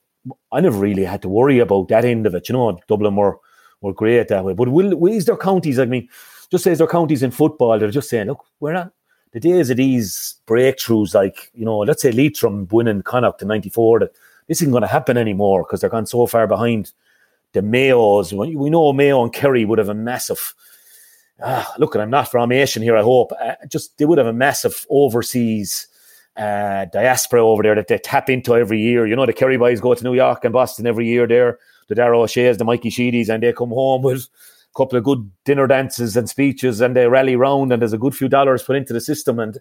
[0.51, 2.49] I never really had to worry about that end of it.
[2.49, 3.39] You know, Dublin were
[3.81, 4.53] were great that way.
[4.53, 5.79] But will, will is there counties?
[5.79, 6.07] I mean,
[6.51, 8.91] just as there counties in football, they're just saying, look, we're not
[9.31, 13.99] the days of these breakthroughs, like you know, let's say Leitrim winning Connacht in '94.
[13.99, 14.11] That
[14.47, 16.91] this isn't going to happen anymore because they're gone so far behind
[17.53, 18.33] the Mayos.
[18.33, 20.53] We know Mayo and Kerry would have a massive.
[21.41, 22.97] Ah, look, I'm not from Asian here.
[22.97, 25.87] I hope uh, just they would have a massive overseas
[26.35, 29.05] uh, diaspora over there that they tap into every year.
[29.07, 31.27] You know, the Kerry boys go to New York and Boston every year.
[31.27, 34.27] There, the Darragh Ó Sé's, the Mikey Sheehys, and they come home with
[34.73, 37.97] a couple of good dinner dances and speeches, and they rally round, and there's a
[37.97, 39.39] good few dollars put into the system.
[39.39, 39.57] And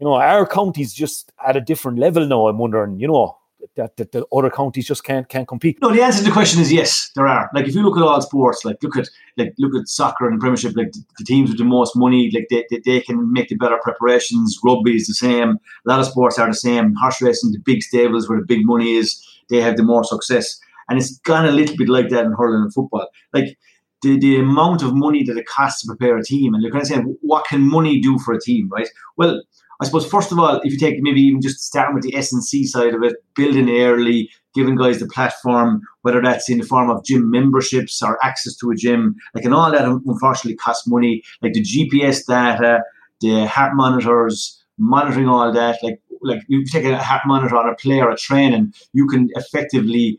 [0.00, 2.48] you know, our county's just at a different level now.
[2.48, 3.38] I'm wondering, you know,
[3.76, 5.78] that, that the other counties just can't can't compete?
[5.80, 7.50] No, the answer to the question is yes, there are.
[7.54, 10.40] Like if you look at all sports, like look at like look at soccer and
[10.40, 13.56] Premiership, like the, teams with the most money, like they, they, they, can make the
[13.56, 14.58] better preparations.
[14.64, 15.50] Rugby is the same.
[15.86, 16.94] A lot of sports are the same.
[16.94, 20.58] Horse racing, the big stables where the big money is, they have the more success.
[20.88, 23.08] And it's gone a little bit like that in hurling and football.
[23.32, 23.56] Like
[24.04, 26.82] the, the amount of money that it costs to prepare a team, and you're kind
[26.82, 28.88] of saying, what can money do for a team, right?
[29.16, 29.42] Well,
[29.80, 32.32] I suppose first of all, if you take maybe even just starting with the S
[32.32, 36.66] and C side of it, building early, giving guys the platform, whether that's in the
[36.66, 40.86] form of gym memberships or access to a gym, like and all that unfortunately costs
[40.86, 41.22] money.
[41.42, 42.82] Like the GPS data,
[43.20, 45.82] the heart monitors, monitoring all that.
[45.82, 50.18] Like like you take a heart monitor on a player, a training, you can effectively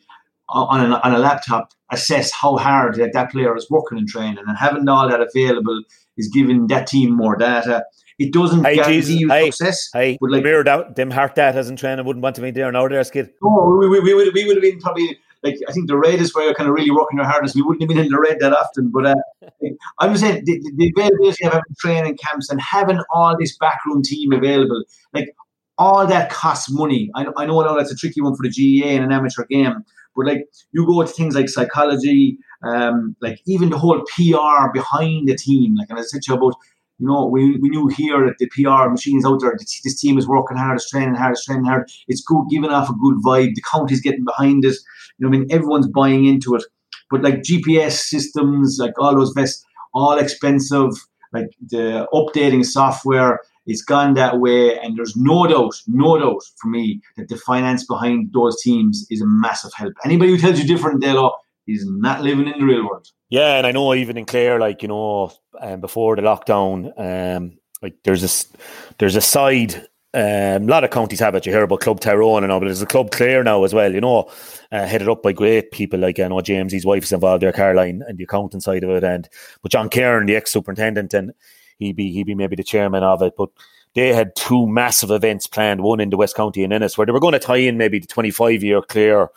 [0.50, 4.44] on, a on a laptop assess how hard that, that player is working and training,
[4.46, 5.82] and having all that available
[6.18, 7.84] is giving that team more data.
[8.18, 9.90] It doesn't hey, guarantee Jesus, you hey, success.
[9.94, 12.00] Hey, but like, mirrored out them heart that hasn't trained.
[12.00, 13.32] I wouldn't want to be there now, there, skid.
[13.42, 16.20] No, we, we, we, would, we would have been probably like I think the red
[16.20, 17.56] is where you're kind of really working your hardest.
[17.56, 19.16] We wouldn't have been in the red that often, but uh,
[20.00, 24.02] I'm just saying the, the availability of having training camps and having all this backroom
[24.02, 25.30] team available, like
[25.78, 27.12] all that costs money.
[27.16, 29.46] I, I know, I know that's a tricky one for the GAA in an amateur
[29.46, 29.84] game,
[30.16, 35.28] but like you go to things like psychology, um, like even the whole PR behind
[35.28, 35.76] the team.
[35.76, 36.56] Like and I said to you about
[37.00, 40.28] you know, we, we knew here that the PR machines out there, this team is
[40.28, 41.90] working hard, it's training hard, it's training hard.
[42.08, 43.56] It's good, giving off a good vibe.
[43.56, 44.78] The county's getting behind it.
[45.18, 46.64] You know, I mean, everyone's buying into it.
[47.12, 50.92] But like GPS systems, like all those vests, all expensive.
[51.34, 54.80] Like the updating software, it's gone that way.
[54.80, 59.22] And there's no doubt, no doubt for me that the finance behind those teams is
[59.22, 59.94] a massive help.
[60.06, 61.36] Anybody who tells you different, they'll
[61.68, 63.08] is not living in the real world.
[63.30, 67.58] Yeah, and I know even in Clare, like you know, um, before the lockdown, um,
[67.82, 68.58] like there's a
[69.00, 69.76] there's a side.
[70.14, 71.46] Um, a lot of counties have it.
[71.46, 73.94] You hear about Club Tyrone and all, but there's a Club Clare now as well.
[73.94, 74.30] You know,
[74.72, 77.52] uh, headed up by great people like I know James, his wife is involved there,
[77.52, 79.28] Caroline, and the accounting side of it, and
[79.62, 81.34] but John Cairn, the ex superintendent, and
[81.80, 83.50] he be he be maybe the chairman of it, but
[83.96, 87.12] they had two massive events planned, one in the West County and Ennis, where they
[87.14, 89.30] were going to tie in maybe the 25 year Clare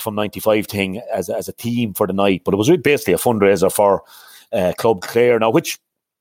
[0.00, 3.18] from 95 thing as, as a team for the night, but it was basically a
[3.18, 4.02] fundraiser for
[4.52, 5.78] uh, Club Clare now, which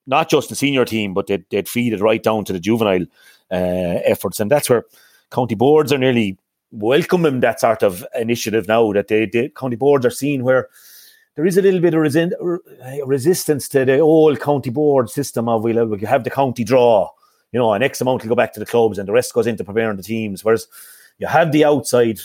[0.07, 3.05] not just the senior team, but they'd, they'd feed it right down to the juvenile
[3.51, 4.39] uh, efforts.
[4.39, 4.85] And that's where
[5.31, 6.37] county boards are nearly
[6.71, 10.69] welcoming that sort of initiative now that they, county boards are seeing where
[11.35, 15.63] there is a little bit of resi- resistance to the old county board system of
[15.63, 17.09] we'll, we'll have the county draw,
[17.51, 19.47] you know, an X amount will go back to the clubs and the rest goes
[19.47, 20.43] into preparing the teams.
[20.43, 20.67] Whereas
[21.17, 22.19] you have the outside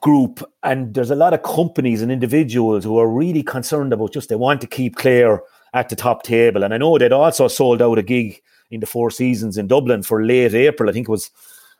[0.00, 4.28] group, and there's a lot of companies and individuals who are really concerned about just
[4.28, 5.42] they want to keep Clare
[5.74, 6.64] at the top table.
[6.64, 10.02] And I know they'd also sold out a gig in the Four Seasons in Dublin
[10.02, 10.88] for late April.
[10.88, 11.30] I think it was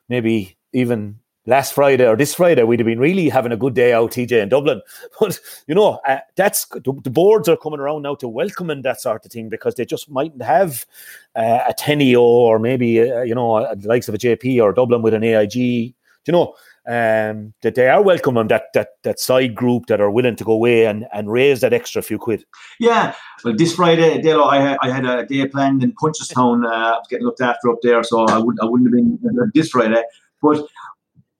[0.08, 2.62] maybe even last Friday or this Friday.
[2.62, 4.80] We'd have been really having a good day out, TJ, in Dublin.
[5.20, 9.00] But you know, uh, that's the, the, boards are coming around now to welcoming that
[9.00, 10.86] sort of thing because they just mightn't have
[11.34, 15.02] uh, a Tenio or maybe uh, you know the likes of a JP or Dublin
[15.02, 15.52] with an AIG.
[15.52, 16.54] Do you know?
[16.86, 20.52] Um, that they are welcome that that that side group that are willing to go
[20.52, 22.44] away and, and raise that extra few quid.
[22.80, 23.14] Yeah,
[23.44, 26.64] well, this Friday, I had, I had a day planned in Punchestown.
[26.64, 29.52] Uh, I was getting looked after up there, so I wouldn't I wouldn't have been
[29.54, 30.02] this Friday.
[30.40, 30.66] But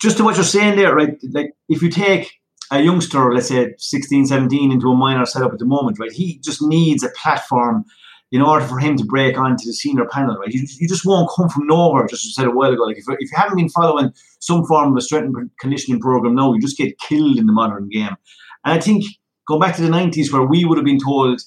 [0.01, 1.19] just to what you're saying there, right?
[1.31, 2.33] Like if you take
[2.71, 6.11] a youngster, let's say 16, 17, into a minor setup at the moment, right?
[6.11, 7.85] He just needs a platform
[8.33, 10.53] in order for him to break onto the senior panel, right?
[10.53, 12.85] You, you just won't come from nowhere, just as said a while ago.
[12.85, 16.35] Like if, if you haven't been following some form of a strength and conditioning program
[16.35, 18.17] now, you just get killed in the modern game.
[18.65, 19.05] And I think
[19.47, 21.43] going back to the 90s where we would have been told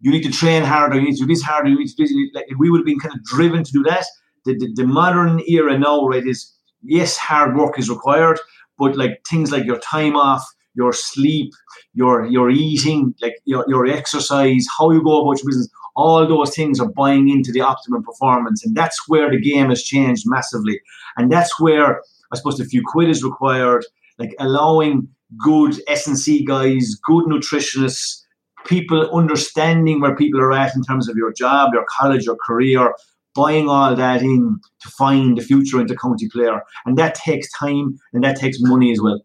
[0.00, 2.04] you need to train harder, you need to do this harder, you need to do
[2.04, 4.04] this, like, we would have been kind of driven to do that.
[4.44, 8.40] The, the, the modern era now, right, is yes, hard work is required,
[8.76, 10.44] but like things like your time off,
[10.74, 11.52] your sleep,
[11.94, 16.54] your your eating, like your, your exercise, how you go about your business, all those
[16.54, 18.64] things are buying into the optimum performance.
[18.64, 20.80] And that's where the game has changed massively.
[21.16, 22.02] And that's where
[22.32, 23.84] I suppose a few quid is required,
[24.18, 28.22] like allowing good S&C guys, good nutritionists,
[28.66, 32.92] people understanding where people are at in terms of your job, your college, your career,
[33.34, 36.62] buying all that in to find the future into county player.
[36.86, 39.20] And that takes time and that takes money as well.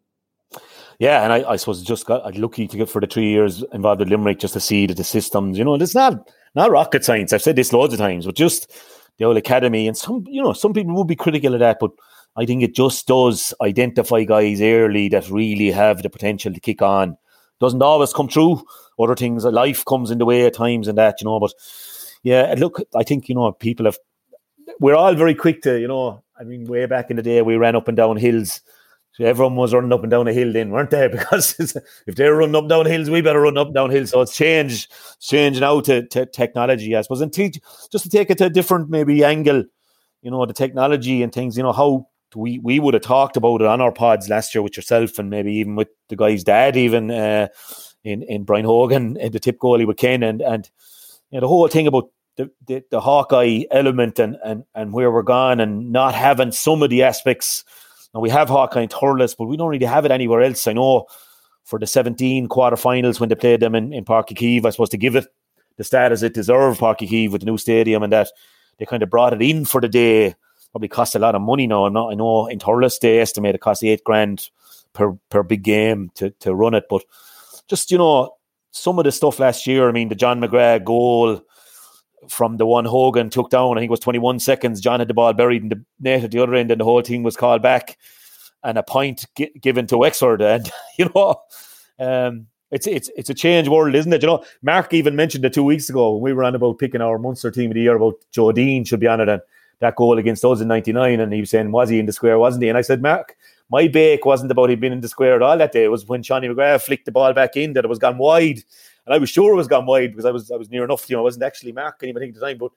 [0.99, 4.01] Yeah, and I, I suppose just got lucky to get for the three years involved
[4.01, 7.33] with Limerick just to see that the systems, you know, it's not not rocket science.
[7.33, 8.71] I've said this loads of times, but just
[9.17, 11.91] the old academy and some, you know, some people would be critical of that, but
[12.35, 16.81] I think it just does identify guys early that really have the potential to kick
[16.81, 17.17] on.
[17.59, 18.63] Doesn't always come true.
[18.97, 21.39] Other things, life comes in the way at times and that, you know.
[21.39, 21.53] But
[22.23, 23.97] yeah, look, I think you know people have.
[24.79, 26.23] We're all very quick to, you know.
[26.39, 28.61] I mean, way back in the day, we ran up and down hills
[29.19, 31.07] everyone was running up and down a hill then, weren't they?
[31.11, 31.55] Because
[32.07, 34.11] if they're running up down hills, we better run up down hills.
[34.11, 37.21] So it's changed, changed now to, to technology, I suppose.
[37.21, 37.59] And teach,
[37.91, 39.63] just to take it to a different maybe angle,
[40.21, 43.61] you know, the technology and things, you know, how we, we would have talked about
[43.61, 46.77] it on our pods last year with yourself and maybe even with the guy's dad,
[46.77, 47.47] even uh,
[48.03, 50.23] in, in Brian Hogan, and the tip goalie with Ken.
[50.23, 50.69] And, and
[51.31, 55.11] you know, the whole thing about the, the, the Hawkeye element and, and, and where
[55.11, 57.65] we're gone and not having some of the aspects–
[58.13, 60.67] now we have Hawkeye and Thurles, but we don't really have it anywhere else.
[60.67, 61.05] I know
[61.63, 64.97] for the 17 quarterfinals when they played them in, in Uí Chaoimh, I suppose to
[64.97, 65.27] give it
[65.77, 68.29] the status it deserved, Uí Chaoimh with the new stadium and that
[68.77, 70.35] they kind of brought it in for the day.
[70.71, 71.85] Probably cost a lot of money now.
[71.85, 74.49] I'm not I know in Thurles they estimate it cost eight grand
[74.93, 76.85] per per big game to, to run it.
[76.89, 77.03] But
[77.67, 78.35] just, you know,
[78.71, 81.41] some of the stuff last year, I mean the John McGrath goal,
[82.27, 83.77] from the one Hogan took down.
[83.77, 84.81] I think it was 21 seconds.
[84.81, 87.01] John had the ball buried in the net at the other end, and the whole
[87.01, 87.97] thing was called back,
[88.63, 89.25] and a point
[89.61, 90.41] given to Wexford.
[90.41, 91.41] And you know,
[91.99, 94.21] um, it's it's it's a change world, isn't it?
[94.21, 97.01] You know, Mark even mentioned it two weeks ago when we were on about picking
[97.01, 99.41] our Munster team of the year about Joe Deane should be on it and
[99.79, 102.37] that goal against us in '99, and he was saying, was he in the square,
[102.37, 102.69] wasn't he?
[102.69, 103.35] And I said, Mark.
[103.71, 105.83] My bake wasn't about him being in the square at all that day.
[105.83, 108.63] It was when Johnny McGrath flicked the ball back in that it was gone wide
[109.05, 111.09] and I was sure it was gone wide because I was I was near enough.
[111.09, 112.71] You know, I wasn't actually marking him at the time, but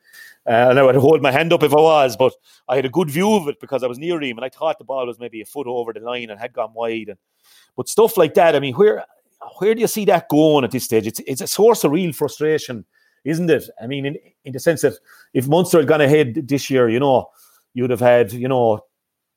[0.46, 2.32] uh, and I would hold my hand up if I was, but
[2.68, 4.78] I had a good view of it because I was near him, and I thought
[4.78, 7.08] the ball was maybe a foot over the line and had gone wide.
[7.08, 7.18] And
[7.76, 8.56] but stuff like that.
[8.56, 9.04] I mean, where
[9.58, 11.06] where do you see that going at this stage?
[11.06, 12.85] It's it's a source of real frustration,
[13.24, 13.64] isn't it?
[13.80, 14.94] I mean, in in the sense that
[15.35, 17.30] if Munster had gone ahead this year, you know,
[17.74, 18.85] you'd have had you know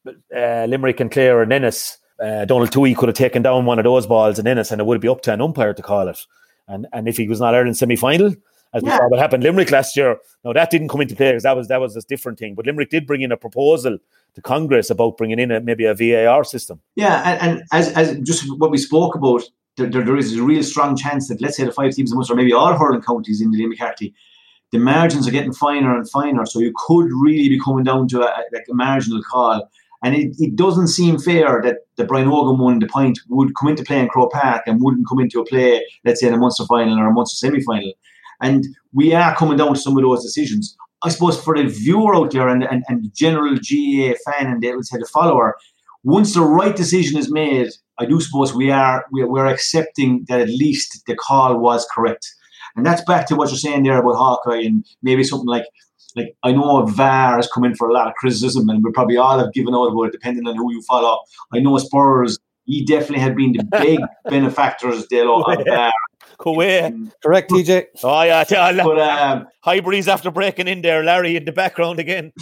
[0.08, 1.98] uh, Limerick and Clare and Ennis.
[2.18, 4.86] Uh, Donal Tuohy could have taken down one of those balls in Ennis, and it
[4.86, 6.26] would be up to an umpire to call it.
[6.68, 8.34] And and if he was not Ireland semi final,
[8.74, 11.44] as we saw what happened Limerick last year, now that didn't come into play because
[11.44, 12.56] that was that was a different thing.
[12.56, 13.98] But Limerick did bring in a proposal
[14.36, 16.82] to Congress about bringing in a, maybe a VAR system.
[16.96, 19.44] Yeah, and, and as as just what we spoke about,
[19.78, 22.18] there, there, there is a real strong chance that let's say the five teams in
[22.18, 24.14] Munster, maybe all hurling counties in the McCarthy,
[24.72, 26.46] the margins are getting finer and finer.
[26.46, 29.70] So you could really be coming down to a, like a marginal call.
[30.06, 33.70] And it, it doesn't seem fair that the Brian Hogan one, the point, would come
[33.70, 36.38] into play in Croke Park and wouldn't come into a play, let's say, in a
[36.38, 37.92] Munster final or a Munster semi final.
[38.40, 40.78] And we are coming down to some of those decisions.
[41.04, 44.86] I suppose for the viewer out there and, and, and general GAA fan and would
[44.86, 45.56] say the follower,
[46.04, 50.40] once the right decision is made, I do suppose we are we, we're accepting that
[50.40, 52.32] at least the call was correct.
[52.76, 55.66] And that's back to what you're saying there about Hawkeye and maybe something like
[56.16, 59.18] like I know VAR has come in for a lot of criticism, and we probably
[59.18, 61.20] all have given out about it, depending on who you follow.
[61.54, 64.00] I know Spurs, he definitely had been the big
[64.30, 65.92] benefactors, Dalo, of VAR.
[66.40, 67.12] Kuwait.
[67.24, 67.86] Correct, TJ.
[68.04, 68.44] Oh, yeah.
[68.84, 72.34] But, um, High breeze after breaking in there, Larry in the background again.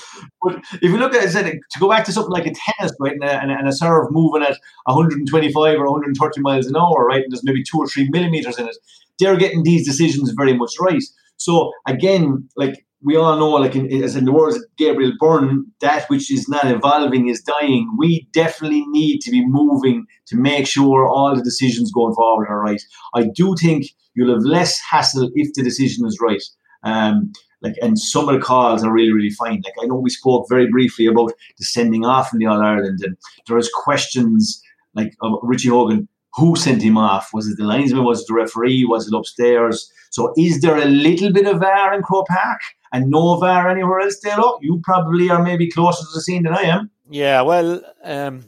[0.42, 3.14] But if you look at it, to go back to something like a tennis, right,
[3.14, 7.32] and a, and a serve moving at 125 or 130 miles an hour, right, and
[7.32, 8.76] there's maybe two or three millimeters in it,
[9.20, 11.04] they're getting these decisions very much right.
[11.38, 15.66] So again, like we all know, like in, as in the words of Gabriel Byrne,
[15.82, 17.94] that which is not evolving is dying.
[17.98, 22.62] We definitely need to be moving to make sure all the decisions going forward are
[22.62, 22.82] right.
[23.14, 26.44] I do think you'll have less hassle if the decision is right.
[26.84, 29.62] Um, like, and some of the calls are really, really fine.
[29.64, 33.00] Like, I know we spoke very briefly about the sending off in the All Ireland,
[33.04, 34.62] and there is questions
[34.96, 37.30] like Richie Hogan who sent him off?
[37.34, 38.04] Was it the linesman?
[38.04, 38.86] Was it the referee?
[38.86, 39.92] Was it upstairs?
[40.10, 42.62] So is there a little bit of air in Croke Park
[42.94, 44.60] and no VAR anywhere else, Dalo?
[44.62, 46.92] You probably are maybe closer to the scene than I am.
[47.10, 48.46] Yeah, well, um,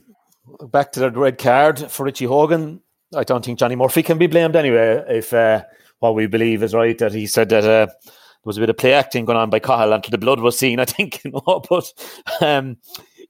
[0.69, 2.81] back to the red card for Richie Hogan.
[3.13, 5.63] I don't think Johnny Murphy can be blamed anyway if uh,
[5.99, 7.93] what we believe is right that he said that uh, there
[8.43, 10.79] was a bit of play acting going on by Cahill until the blood was seen,
[10.79, 11.21] I think.
[11.25, 11.61] You know?
[11.67, 11.91] But
[12.41, 12.77] um,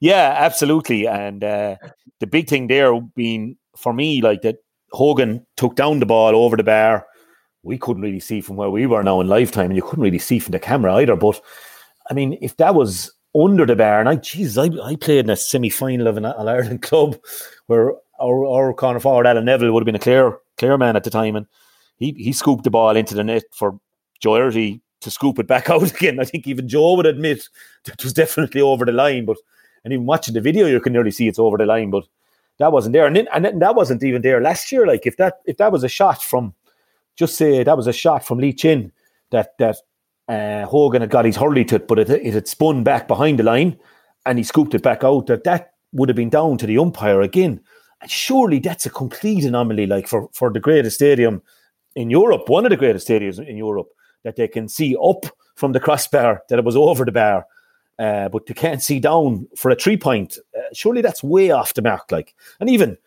[0.00, 1.06] yeah, absolutely.
[1.06, 1.76] And uh,
[2.20, 4.56] the big thing there being for me, like that
[4.92, 7.06] Hogan took down the ball over the bar.
[7.66, 10.18] We couldn't really see from where we were now in lifetime, and you couldn't really
[10.18, 11.16] see from the camera either.
[11.16, 11.40] But
[12.10, 15.30] I mean, if that was under the bar, and I, Jesus, I, I played in
[15.30, 17.16] a semi final of an All Ireland club
[17.66, 21.04] where our, our corner forward Alan Neville would have been a clear clear man at
[21.04, 21.46] the time, and
[21.98, 23.78] he he scooped the ball into the net for
[24.20, 26.20] Doherty to scoop it back out again.
[26.20, 27.48] I think even Joe would admit
[27.84, 29.36] that it was definitely over the line, but
[29.84, 32.04] and even watching the video, you can nearly see it's over the line, but
[32.58, 34.86] that wasn't there, and then, and that wasn't even there last year.
[34.86, 36.54] Like if that if that was a shot from,
[37.16, 38.92] just say that was a shot from Lee Chin
[39.30, 39.76] that that
[40.28, 43.38] uh, Hogan had got his hurley to it, but it, it had spun back behind
[43.38, 43.78] the line,
[44.24, 45.26] and he scooped it back out.
[45.26, 47.60] That that would have been down to the umpire again.
[48.00, 51.42] And surely that's a complete anomaly, like for, for the greatest stadium
[51.94, 53.88] in Europe, one of the greatest stadiums in Europe,
[54.24, 57.46] that they can see up from the crossbar that it was over the bar,
[57.98, 60.38] uh, but they can't see down for a three point.
[60.56, 62.12] Uh, surely that's way off the mark.
[62.12, 62.98] Like, and even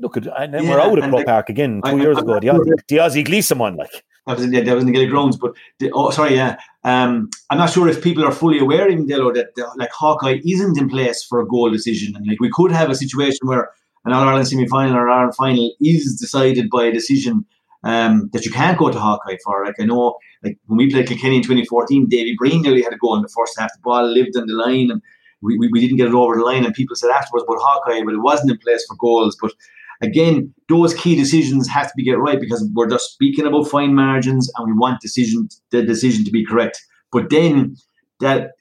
[0.00, 2.40] look at, and then yeah, we're out Croke Park again two I, years I, ago.
[2.40, 3.90] The, the Austin Gleeson one, like.
[4.26, 6.60] That was in, yeah, that was in the grounds, but the, oh, sorry, yeah.
[6.84, 10.40] Um, I'm not sure if people are fully aware, even Dalo, that the, like Hawkeye
[10.44, 13.70] isn't in place for a goal decision, and like we could have a situation where
[14.04, 17.46] an All Ireland semi final or an Ireland final is decided by a decision
[17.84, 19.64] um, that you can't go to Hawkeye for.
[19.64, 22.98] Like I know, like when we played Kilkenny in 2014, Davy Breen nearly had a
[22.98, 23.72] goal in the first half.
[23.72, 25.00] The ball lived on the line, and
[25.40, 26.64] we, we, we didn't get it over the line.
[26.64, 29.36] And people said afterwards about Hawkeye, but it wasn't in place for goals.
[29.40, 29.52] But
[30.00, 33.94] again, those key decisions have to be get right because we're just speaking about fine
[33.94, 36.80] margins, and we want decision the decision to be correct.
[37.12, 37.76] But then
[38.20, 38.52] that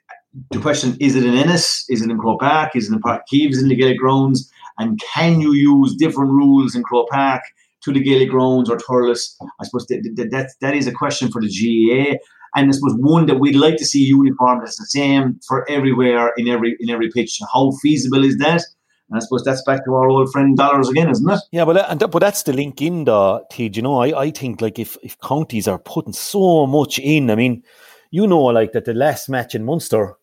[0.51, 1.85] the question is it in Ennis?
[1.89, 2.75] Is it in Croke Park?
[2.75, 4.51] Is it in Páirc Uí Chaoimh in the Gaelic grounds?
[4.77, 7.41] And can you use different rules in Croke Park
[7.81, 9.35] to the Gaelic grounds or Thurles?
[9.59, 12.17] I suppose that, that, that, that is a question for the GAA.
[12.55, 16.33] And I suppose one that we'd like to see uniform that's the same for everywhere
[16.37, 17.39] in every in every pitch.
[17.53, 18.61] How feasible is that?
[19.09, 21.39] And I suppose that's back to our old friend dollars again, isn't it?
[21.51, 23.77] Yeah, but that, but that's the link in the Tid.
[23.77, 27.35] You know, I, I think like if, if counties are putting so much in, I
[27.35, 27.63] mean,
[28.11, 30.15] you know, like that the last match in Munster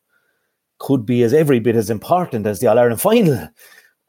[0.79, 3.49] could be as every bit as important as the All Ireland final.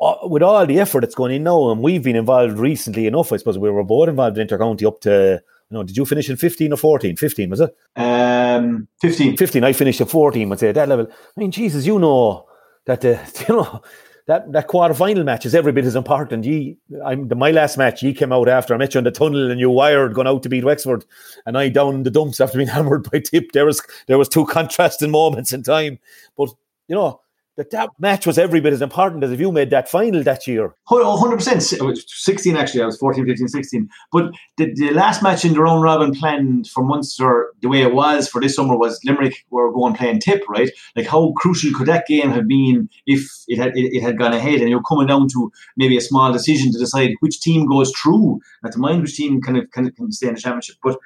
[0.02, 3.32] Uh, with all the effort that's going in now, and we've been involved recently enough,
[3.32, 6.30] I suppose we were both involved in intercounty up to, you know, did you finish
[6.30, 7.16] in 15 or 14?
[7.16, 7.74] 15, was it?
[7.96, 9.38] Um, 15.
[9.38, 11.08] 15, I finished at 14, I'd say at that level.
[11.10, 12.46] I mean, Jesus, you know
[12.86, 13.82] that, the, you know,
[14.28, 16.46] that, that quarter final match is every bit as important.
[16.46, 18.02] Ye, I'm the, my last match.
[18.02, 20.42] Ye came out after I met you in the tunnel, and you wired going out
[20.44, 21.06] to beat Wexford,
[21.46, 23.52] and I down the dumps after being hammered by Tip.
[23.52, 26.00] There was there was two contrasting moments in time,
[26.38, 26.50] but
[26.88, 27.22] you know
[27.58, 30.46] that that match was every bit as important as if you made that final that
[30.46, 30.76] year.
[30.90, 31.98] 100%.
[32.08, 33.90] 16 actually, I was 14, 15, 16.
[34.12, 37.94] But the, the last match in the round robin planned for Munster, the way it
[37.94, 40.70] was for this summer was Limerick were going playing tip, right?
[40.96, 44.34] Like how crucial could that game have been if it had it, it had gone
[44.34, 47.92] ahead and you're coming down to maybe a small decision to decide which team goes
[47.92, 50.76] through, not to mind which team kind of, of can stay in the championship.
[50.84, 50.98] But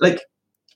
[0.00, 0.20] like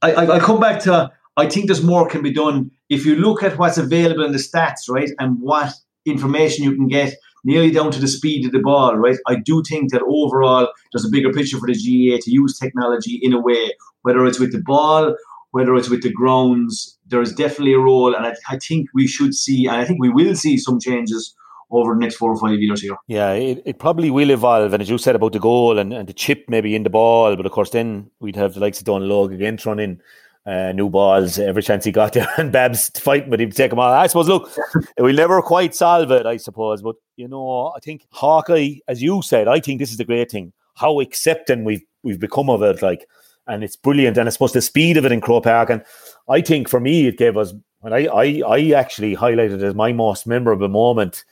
[0.03, 3.17] I, I, I come back to I think there's more can be done if you
[3.17, 5.73] look at what's available in the stats, right, and what
[6.05, 7.15] information you can get
[7.45, 9.19] nearly down to the speed of the ball, right?
[9.27, 13.21] I do think that overall there's a bigger picture for the GAA to use technology
[13.23, 13.73] in a way,
[14.03, 15.15] whether it's with the ball,
[15.53, 18.15] whether it's with the grounds, there is definitely a role.
[18.15, 21.35] And I, I think we should see, and I think we will see some changes
[21.71, 22.97] over the next four or five years here.
[23.07, 24.73] Yeah, it, it probably will evolve.
[24.73, 27.37] And as you said about the goal and, and the chip maybe in the ball,
[27.37, 30.01] but of course then we'd have the likes of Donal Óg again thrown in
[30.47, 33.73] uh, new balls every chance he got there, and Babs fighting with him to take
[33.73, 33.93] him on.
[33.93, 34.51] I suppose, look,
[34.99, 39.23] we'll never quite solve it, I suppose, but you know, I think Hawkeye, as you
[39.23, 40.53] said, I think this is the great thing.
[40.75, 43.07] How accepting we've we've become of it, like,
[43.47, 44.17] and it's brilliant.
[44.19, 45.83] And I suppose the speed of it in Croke Park, and
[46.29, 47.53] I think for me, it gave us.
[47.83, 51.25] And I I, I actually highlighted as my most memorable moment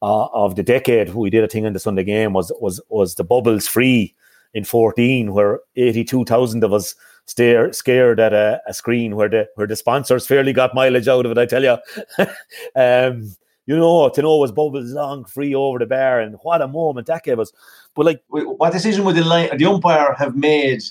[0.00, 1.14] uh, of the decade.
[1.14, 4.14] We did a thing in the Sunday game was was was the bubbles free
[4.54, 6.94] in fourteen, where eighty two thousand of us
[7.26, 11.26] stare, scared at a, a, screen where the where the sponsors fairly got mileage out
[11.26, 11.38] of it.
[11.38, 11.76] I tell you,
[12.76, 13.34] um,
[13.66, 17.06] you know, to know was bubbles long free over the bar, and what a moment
[17.06, 17.52] that gave us.
[17.94, 20.82] But like, what decision would the line, the umpire have made?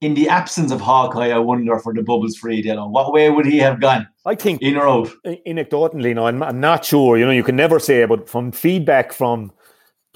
[0.00, 3.30] In the absence of Hawkeye, I wonder for the bubbles free, you know, what way
[3.30, 4.06] would he have gone?
[4.26, 5.10] I think in or out.
[5.24, 7.16] Anecdotally, no, I'm, I'm not sure.
[7.16, 9.50] You know, you can never say, but from feedback from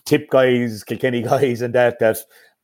[0.05, 2.19] tip guys, Kilkenny guys, and that that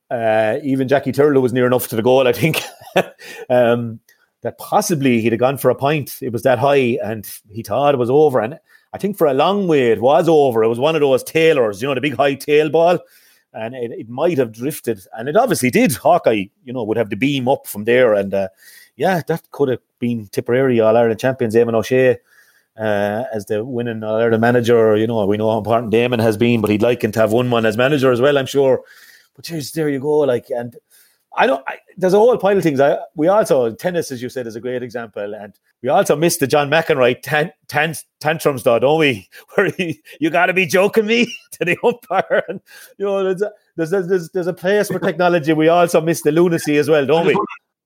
[0.09, 2.61] uh, even Jackie Tyrrell was near enough to the goal, I think,
[3.49, 3.99] um,
[4.41, 6.19] that possibly he'd have gone for a point.
[6.21, 8.39] It was that high, and he thought it was over.
[8.39, 8.59] And
[8.93, 10.63] I think for a long way it was over.
[10.63, 12.99] It was one of those tailors, you know, the big high tail ball,
[13.53, 15.93] and it, it might have drifted, and it obviously did.
[15.93, 18.49] Hawkeye, you know, would have the beam up from there, and uh,
[18.95, 22.17] yeah, that could have been Tipperary All Ireland champions, Eamon O'Shea.
[22.77, 26.35] Uh, as the winning All Ireland manager, you know, we know how important Damon has
[26.35, 28.83] been, but he'd like him to have won one as manager as well, I'm sure
[29.35, 30.75] But just there you go, like and
[31.37, 32.79] I know I, there's a whole pile of things.
[32.79, 36.39] I, we also tennis, as you said, is a great example, and we also missed
[36.39, 37.51] the John McEnroe tan,
[38.19, 39.29] tantrums, though, don't we?
[39.55, 42.61] Where he, you got to be joking me to the umpire, and
[42.97, 45.51] you know there's a, there's, there's there's a place for technology.
[45.53, 47.37] We also missed the lunacy as well, don't we?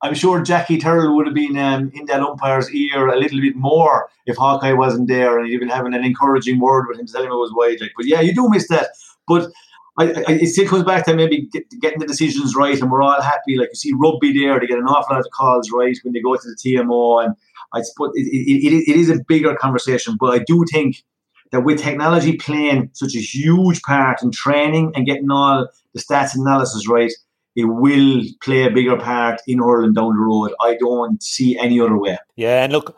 [0.02, 3.56] I'm sure Jackie Tyrrell would have been um, in that umpire's ear a little bit
[3.58, 7.34] more if Hawkeye wasn't there and been having an encouraging word with him, telling him
[7.34, 7.82] it was wide.
[7.82, 8.92] Like, but yeah, you do miss that.
[9.28, 9.52] But
[10.00, 13.02] I, I, it still comes back to maybe get, getting the decisions right, and we're
[13.02, 13.58] all happy.
[13.58, 16.22] Like you see rugby there, they get an awful lot of calls right when they
[16.22, 17.36] go to the TMO, and
[17.74, 20.16] I suppose it, it, it, it is a bigger conversation.
[20.18, 21.04] But I do think
[21.52, 26.34] that with technology playing such a huge part in training and getting all the stats
[26.34, 27.12] analysis right,
[27.56, 30.54] it will play a bigger part in hurling down the road.
[30.62, 32.18] I don't see any other way.
[32.38, 32.98] Yeah, and look,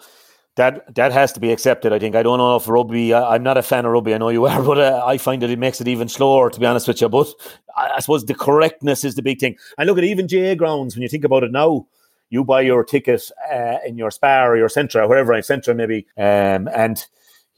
[0.56, 1.93] that that has to be accepted.
[1.93, 3.14] I think I don't know if rugby.
[3.14, 4.14] I, am not a fan of rugby.
[4.14, 6.49] I know you are, but uh, I find that it makes it even slower.
[6.49, 7.28] To be honest with you, but
[7.76, 9.56] I, I, suppose the correctness is the big thing.
[9.78, 11.88] And look at even GAA grounds when you think about it now.
[12.30, 16.70] You buy your ticket uh, in your Spar or your Centra, wherever Centra maybe, um,
[16.74, 17.06] and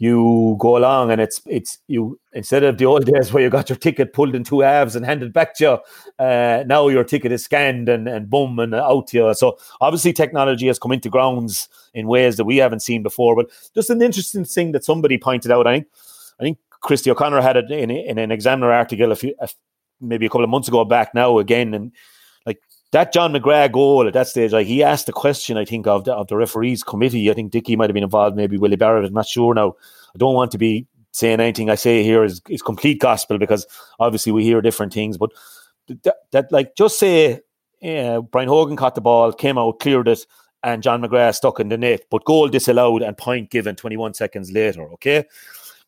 [0.04, 3.70] you go along and it's it's you instead of the old days where you got
[3.70, 7.32] your ticket pulled in two halves and handed back to you, uh, now your ticket
[7.32, 9.34] is scanned and, and boom and out to you.
[9.34, 13.34] So obviously technology has come into grounds in ways that we haven't seen before.
[13.34, 15.88] But just an interesting thing that somebody pointed out, I think
[16.38, 19.34] I think Christy O'Connor had it in, in an Examiner article a few,
[20.02, 21.94] maybe a couple of months ago back now again and
[22.94, 26.06] that John McGrath goal at that stage, like he asked the question, I think, of
[26.06, 27.30] the, of the referees committee.
[27.30, 29.06] I think Dicky might have been involved, maybe Willie Barrett.
[29.06, 29.76] I'm not sure now.
[30.16, 33.68] I don't want to be saying anything I say here is, is complete gospel because
[34.00, 35.18] obviously we hear different things.
[35.18, 35.32] But
[36.04, 37.42] that, that like, just say
[37.84, 40.26] yeah, Brian Hogan caught the ball, came out, cleared it,
[40.64, 44.52] and John McGrath stuck in the net, but goal disallowed and point given 21 seconds
[44.52, 45.26] later, okay?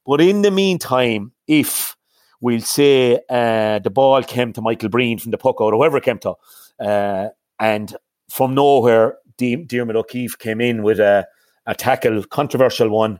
[0.05, 1.95] But in the meantime, if
[2.41, 6.01] we'll say uh, the ball came to Michael Breen from the puck out, or whoever
[6.01, 6.33] came to,
[6.79, 7.95] uh, and
[8.29, 11.27] from nowhere, De- Diarmuid O'Keeffe came in with a,
[11.65, 13.19] a tackle, controversial one.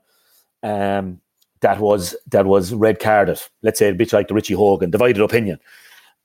[0.64, 1.22] Um,
[1.62, 3.42] that was that was red carded.
[3.64, 5.60] Let's say a bit like the Richie Hogan, divided opinion.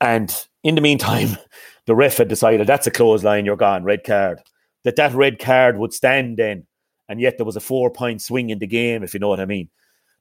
[0.01, 1.37] And in the meantime,
[1.87, 4.41] the ref had decided that's a clothesline, you're gone, red card.
[4.85, 6.67] That that red card would stand then,
[7.09, 9.41] and yet there was a four point swing in the game, if you know what
[9.41, 9.69] I mean.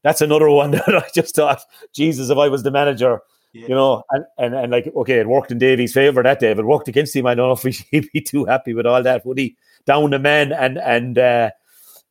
[0.04, 1.62] That's another one that I just thought,
[1.94, 3.20] Jesus, if I was the manager,
[3.54, 3.68] yeah.
[3.68, 6.62] You know, and, and, and like, okay, it worked in Davy's favour that day, but
[6.62, 7.26] it worked against him.
[7.26, 9.58] I don't know if he'd be too happy with all that, would he?
[9.86, 11.50] Down a man and and uh,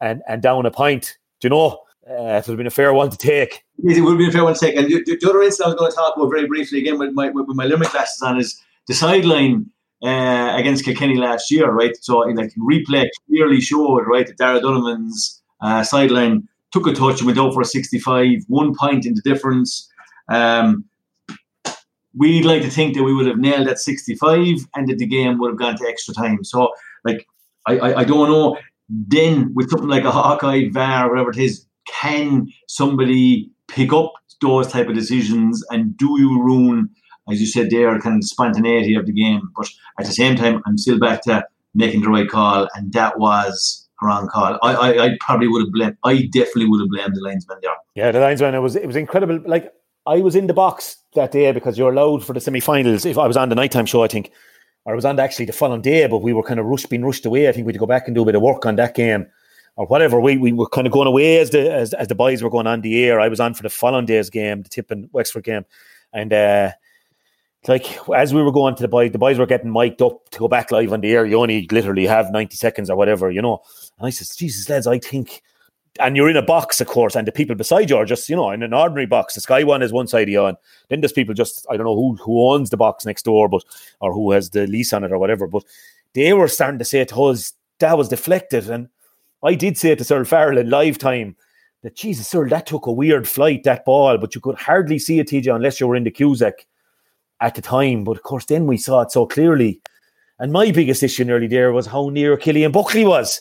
[0.01, 1.17] and and down a pint.
[1.41, 1.83] Do you know?
[2.09, 3.65] Uh, it would have been a fair one to take.
[3.85, 4.77] It would have been a fair one to take.
[4.77, 7.13] And the, the other incident I was going to talk about very briefly again with
[7.13, 8.59] my with my limit glasses on is
[8.89, 9.71] the sideline
[10.03, 11.95] uh, against Kilkenny last year, right?
[12.01, 17.19] So in like replay clearly showed, right, that Darragh Donovan's uh, sideline took a touch
[17.21, 19.91] and went out for a 65, one point in the difference.
[20.29, 20.85] Um,
[22.19, 25.39] we'd like to think that we would have nailed at 65 and that the game
[25.39, 26.45] would have gone to extra time.
[26.45, 26.73] So,
[27.05, 27.27] like,
[27.67, 28.59] I, I, I don't know.
[28.89, 34.69] Then, with something like a Hawkeye VAR, whatever it is, can somebody pick up those
[34.69, 36.89] type of decisions and do you ruin,
[37.31, 39.43] as you said there, kind of spontaneity of the game?
[39.57, 39.69] But
[40.01, 41.45] at the same time, I'm still back to
[41.75, 44.59] making the right call, and that was wrong call.
[44.63, 45.97] I, I, I probably would have blamed.
[46.05, 47.73] I definitely would have blamed the linesman there.
[47.95, 48.55] Yeah, the linesman.
[48.55, 49.41] It was it was incredible.
[49.45, 49.73] Like
[50.07, 53.05] I was in the box that day because you're allowed for the semi-finals.
[53.05, 54.33] If I was on the nighttime show, I think,
[54.85, 57.05] or I was on actually the following day, but we were kind of rushed, being
[57.05, 57.49] rushed away.
[57.49, 58.95] I think we had to go back and do a bit of work on that
[58.95, 59.27] game
[59.77, 60.21] or whatever.
[60.21, 62.67] We we were kind of going away as the as, as the boys were going
[62.67, 63.21] on the air.
[63.21, 65.65] I was on for the following day's game, the Tip and Wexford game,
[66.13, 66.71] and uh,
[67.67, 70.39] like as we were going to the boys, the boys were getting mic'd up to
[70.39, 71.27] go back live on the air.
[71.27, 73.61] You only literally have ninety seconds or whatever, you know.
[73.99, 75.43] And I said, Jesus, lads, I think
[76.01, 78.37] and you're in a box, of course, and the people beside you are just, you
[78.37, 79.35] know, in an ordinary box.
[79.35, 80.57] The Sky One is one side of you, and
[80.89, 83.65] then there's people just, I don't know who who owns the box next door, but
[84.01, 85.47] or who has the lease on it or whatever.
[85.47, 85.65] But
[86.15, 88.89] they were starting to say to us that was deflected, and
[89.43, 91.37] I did say to Cyril Farrell in live time
[91.83, 95.21] that Jesus, Cyril, that took a weird flight that ball, but you could hardly see
[95.21, 96.67] it, TJ, unless you were in the Cusack
[97.41, 98.05] at the time.
[98.05, 99.81] But of course, then we saw it so clearly.
[100.41, 103.41] And my biggest issue nearly there was how near Cillian Buckley was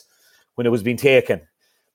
[0.54, 1.40] when it was being taken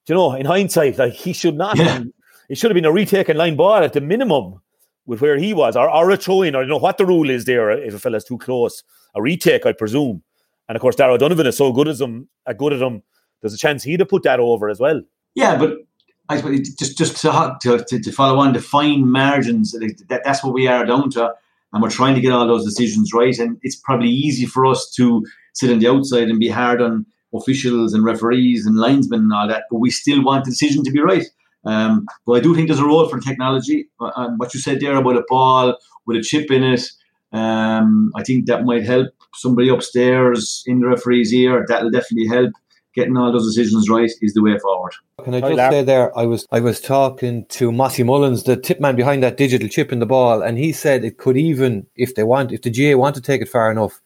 [0.07, 1.77] you know, in hindsight, like he should not.
[1.77, 1.85] Yeah.
[1.85, 2.07] Have,
[2.49, 4.61] it should have been a retaken line ball at the minimum
[5.05, 7.29] with where he was, or, or a throw in, or you know what the rule
[7.29, 8.83] is there if a fella's too close.
[9.15, 10.23] A retake, I presume.
[10.67, 13.03] And of course, Darragh Donovan is so good as him, uh, good at him.
[13.41, 15.01] There's a chance he'd have put that over as well.
[15.35, 15.79] Yeah, but
[16.29, 19.73] I just just to, to, to follow on the fine margins.
[19.73, 21.33] That, that's what we are down to,
[21.73, 23.37] and we're trying to get all those decisions right.
[23.37, 27.05] And it's probably easy for us to sit on the outside and be hard on
[27.33, 30.91] officials and referees and linesmen and all that, but we still want the decision to
[30.91, 31.25] be right.
[31.65, 33.87] Um, but I do think there's a role for technology.
[33.99, 36.83] Uh, and what you said there about a ball with a chip in it,
[37.33, 41.65] Um, I think that might help somebody upstairs in the referee's ear.
[41.67, 42.51] That'll definitely help.
[42.93, 44.93] Getting all those decisions right is the way forward.
[45.23, 46.15] Can I just say there?
[46.15, 49.91] I was I was talking to Mossy Mullins, the tip man behind that digital chip
[49.91, 52.93] in the ball, and he said it could even, if they want, if the GA
[52.93, 53.99] want to take it far enough,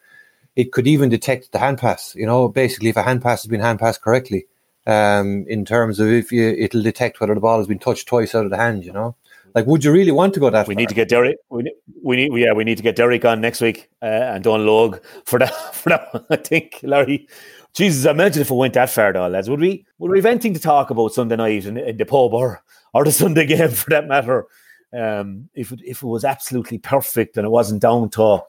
[0.58, 2.16] it could even detect the hand pass.
[2.16, 4.48] You know, basically, if a hand pass has been hand passed correctly,
[4.88, 8.34] um, in terms of if you, it'll detect whether the ball has been touched twice
[8.34, 8.84] out of the hand.
[8.84, 9.16] You know,
[9.54, 10.68] like, would you really want to go that?
[10.68, 10.80] We far?
[10.80, 11.38] need to get Derek.
[11.50, 14.44] We need, we need, yeah, we need to get Derek on next week uh, and
[14.44, 15.54] Donal Óg for that.
[15.76, 17.28] For that, one, I think Larry.
[17.76, 19.50] Jesus, I imagine if it went that far, though, lads.
[19.52, 19.86] Would we?
[20.00, 22.64] Would we have anything to talk about Sunday night in, in the pub or
[22.96, 24.48] or the Sunday game for that matter?
[24.92, 28.40] Um, if it, if it was absolutely perfect and it wasn't down to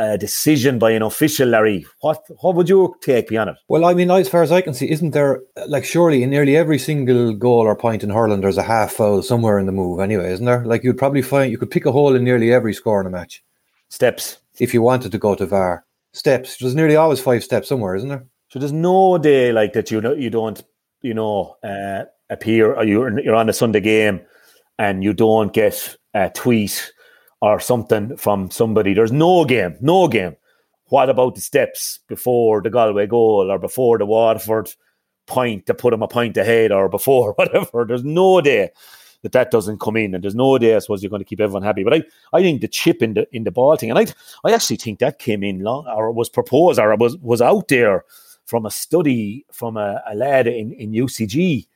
[0.00, 3.56] a decision by an official, Larry, what what would your take be on it?
[3.68, 6.56] Well, I mean, as far as I can see, isn't there like surely in nearly
[6.56, 10.00] every single goal or point in hurling, there's a half foul somewhere in the move,
[10.00, 10.64] anyway, isn't there?
[10.64, 13.10] Like you'd probably find you could pick a hole in nearly every score in a
[13.10, 13.44] match
[13.90, 14.38] Steps.
[14.58, 15.84] if you wanted to go to VAR.
[16.12, 16.56] Steps.
[16.56, 18.24] There's nearly always five steps somewhere, isn't there?
[18.48, 20.62] So there's no day like that you know you don't
[21.02, 24.20] you know uh, appear or you're you're on a Sunday game
[24.78, 26.90] and you don't get a tweet
[27.40, 28.94] or something from somebody.
[28.94, 30.36] There's no game, no game.
[30.86, 34.72] What about the steps before the Galway goal or before the Waterford
[35.26, 37.84] point to put them a point ahead or before whatever?
[37.84, 38.70] There's no day
[39.22, 41.40] that that doesn't come in, and there's no day I suppose you're going to keep
[41.40, 41.84] everyone happy.
[41.84, 44.06] But I, I think the chip in the in the ball thing, and I,
[44.44, 48.04] I actually think that came in long or was proposed or was was out there
[48.46, 51.66] from a study from a, a lad in, in UCG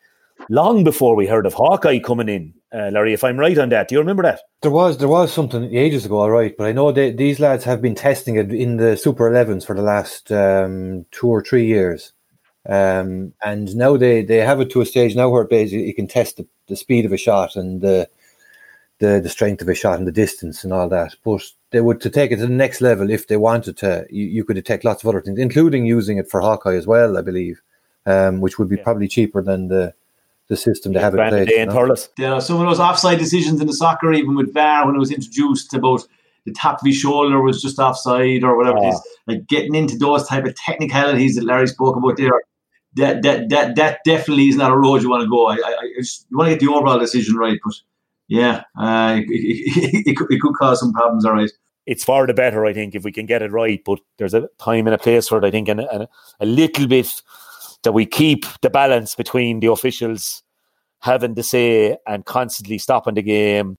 [0.49, 2.55] long before we heard of Hawkeye coming in.
[2.73, 4.41] Uh, Larry, if I'm right on that, do you remember that?
[4.63, 7.65] There was there was something ages ago, all right, but I know they, these lads
[7.65, 11.67] have been testing it in the Super 11s for the last um, two or three
[11.67, 12.13] years.
[12.67, 16.09] Um, and now they, they have it to a stage now where basically you can
[16.09, 18.09] test the, the speed of a shot and the,
[19.01, 21.15] the the strength of a shot and the distance and all that.
[21.25, 24.07] But they would to take it to the next level if they wanted to.
[24.11, 27.19] You, you could detect lots of other things, including using it for Hawkeye as well,
[27.19, 27.61] I believe,
[28.07, 29.93] um, which would be probably cheaper than the
[30.49, 31.49] the system to have it in Brandon place.
[31.49, 31.77] Day you and know?
[31.77, 32.09] Thurles.
[32.19, 34.99] You know, some of those offside decisions in the soccer, even with VAR, when it
[34.99, 36.07] was introduced about
[36.45, 39.97] the top of his shoulder was just offside or whatever it is, like getting into
[39.97, 42.43] those type of technicalities that Larry spoke about there.
[42.97, 45.47] That that that that definitely is not a road you want to go.
[45.47, 47.75] I, I, I just, you want to get the overall decision right, but
[48.29, 51.25] yeah, uh, it, it, it, could, it could cause some problems.
[51.25, 51.51] All right.
[51.87, 53.83] It's far the better, I think, if we can get it right.
[53.85, 56.09] But there's a time and a place for it, I think, and, and
[56.41, 57.21] a little bit
[57.85, 60.43] that we keep the balance between the officials
[61.01, 63.77] having to say and constantly stopping the game.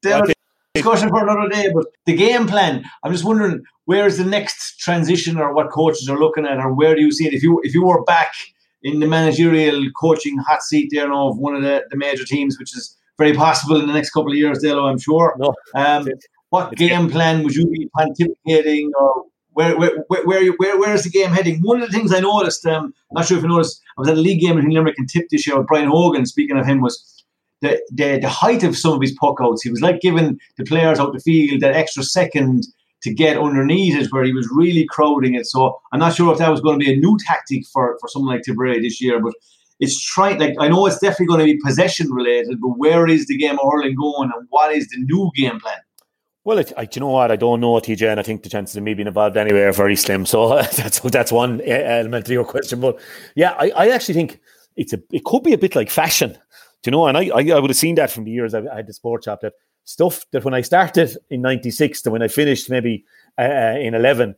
[0.74, 2.84] Discussion for another day, but the game plan.
[3.04, 6.74] I'm just wondering where is the next transition, or what coaches are looking at, or
[6.74, 7.34] where do you see it?
[7.34, 8.34] If you if you were back
[8.84, 12.60] in the managerial coaching hot seat there now of one of the, the major teams,
[12.60, 15.34] which is very possible in the next couple of years, Dalo, I'm sure.
[15.40, 16.08] No, Um,
[16.50, 19.24] what game plan would you be pontificating, or
[19.56, 21.62] where where where where, where is the game heading?
[21.62, 24.18] One of the things I noticed, um, not sure if you noticed, I was at
[24.18, 26.26] a league game between Limerick and Tip this year with Brian Hogan.
[26.26, 27.24] Speaking of him, was
[27.62, 29.64] the, the the height of some of his puck outs.
[29.64, 32.68] He was like giving the players out the field that extra second
[33.04, 35.46] to get underneath it, where he was really crowding it.
[35.46, 38.10] So I'm not sure if that was going to be a new tactic for for
[38.10, 39.34] someone like Tipperary this year, but.
[39.82, 43.28] It's trying like I know it's definitely going to be possession related, but where is
[43.28, 45.80] the game of hurling going, and what is the new game plan?
[46.46, 47.32] Well, it, I, do you know what?
[47.32, 49.74] I don't know, TJ, and I think the chances of me being involved anywhere are
[49.74, 50.28] very slim.
[50.28, 52.80] So that's that's one element to your question.
[52.80, 53.00] But
[53.36, 54.40] yeah, I, I actually think
[54.76, 56.34] it's a it could be a bit like fashion.
[56.34, 56.40] Do
[56.86, 57.08] you know?
[57.08, 58.94] And I, I, I would have seen that from the years I, I had the
[58.94, 59.54] sport shop that
[59.86, 63.06] stuff that when I started in '96 to when I finished maybe
[63.40, 64.36] uh, in '11,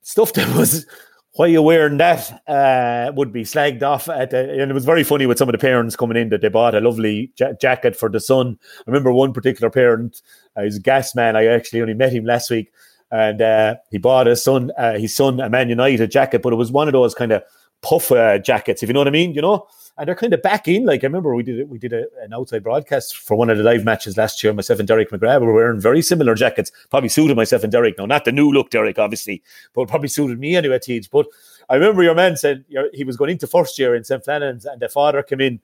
[0.00, 0.86] stuff that was
[1.34, 5.02] why you wearing that uh, would be slagged off at the, and it was very
[5.02, 7.96] funny with some of the parents coming in that they bought a lovely ja- jacket
[7.96, 8.56] for the son.
[8.78, 10.22] I remember one particular parent,
[10.56, 11.36] uh, he's a gas man.
[11.36, 12.72] I actually only met him last week,
[13.10, 16.56] and uh, he bought his son uh, his son a Man United jacket, but it
[16.56, 17.42] was one of those kind of
[17.82, 19.66] puff uh, jackets, if you know what I mean, you know.
[19.96, 20.84] And they're kind of back in.
[20.84, 23.62] Like I remember we did we did a, an outside broadcast for one of the
[23.62, 24.52] live matches last year.
[24.52, 26.72] Myself and Derek McGrath were wearing very similar jackets.
[26.90, 27.96] Probably suited myself and Derek.
[27.98, 29.42] Now, not the new look, Derek, obviously,
[29.72, 31.10] but probably suited me anyway, Teach.
[31.10, 31.26] But
[31.68, 34.24] I remember your man said he was going into first year in St.
[34.24, 35.60] Flannan's, and the father came in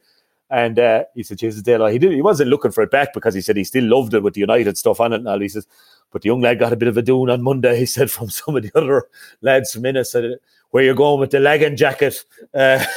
[0.50, 3.34] and uh, he said, Jesus Dale, he did he wasn't looking for it back because
[3.34, 5.40] he said he still loved it with the United stuff on it and all.
[5.40, 5.66] He says,
[6.10, 8.30] but the young lad got a bit of a doon on Monday, he said, from
[8.30, 9.06] some of the other
[9.40, 10.38] lads from Ennis, said,
[10.70, 12.24] where you going with the legging jacket?
[12.52, 12.84] Uh,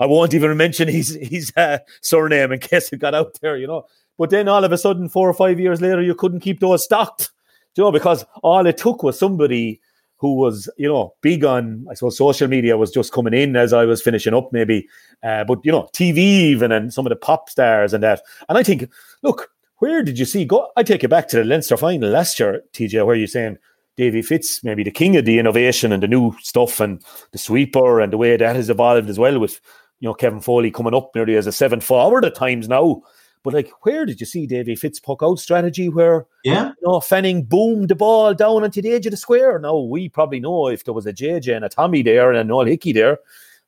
[0.00, 3.66] I won't even mention his his uh, surname in case it got out there, you
[3.66, 3.86] know.
[4.18, 6.84] But then all of a sudden, four or five years later, you couldn't keep those
[6.84, 7.30] stocked,
[7.76, 9.80] you know, because all it took was somebody
[10.22, 13.72] who was, you know, big on, I suppose, social media was just coming in as
[13.72, 14.86] I was finishing up, maybe.
[15.20, 18.22] Uh, but, you know, TV even and some of the pop stars and that.
[18.48, 18.88] And I think,
[19.22, 20.44] look, where did you see?
[20.44, 20.70] Go.
[20.76, 23.58] I take you back to the Leinster final last year, TJ, where you're saying
[23.96, 28.00] Davy Fitz, maybe the king of the innovation and the new stuff and the sweeper
[28.00, 29.60] and the way that has evolved as well with,
[30.00, 33.02] you know, Kevin Foley coming up nearly as a seven forward at times now.
[33.42, 37.00] But like, where did you see Davy Fitz puck out strategy where, yeah, you know,
[37.00, 39.58] Fanning boomed the ball down onto the edge of the square?
[39.58, 42.44] Now, we probably know if there was a JJ and a Tommy there and a
[42.44, 43.18] Noel Hickey there,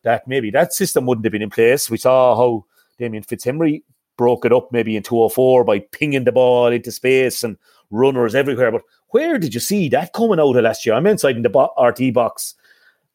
[0.02, 1.90] that maybe that system wouldn't have been in place.
[1.90, 2.64] We saw how
[2.98, 3.82] Damien Fitzhenry
[4.16, 7.56] broke it up maybe in 204 by pinging the ball into space and
[7.90, 8.70] runners everywhere.
[8.70, 8.82] But
[9.14, 10.96] where did you see that coming out of last year?
[10.96, 12.56] I'm inside in the bo- RT box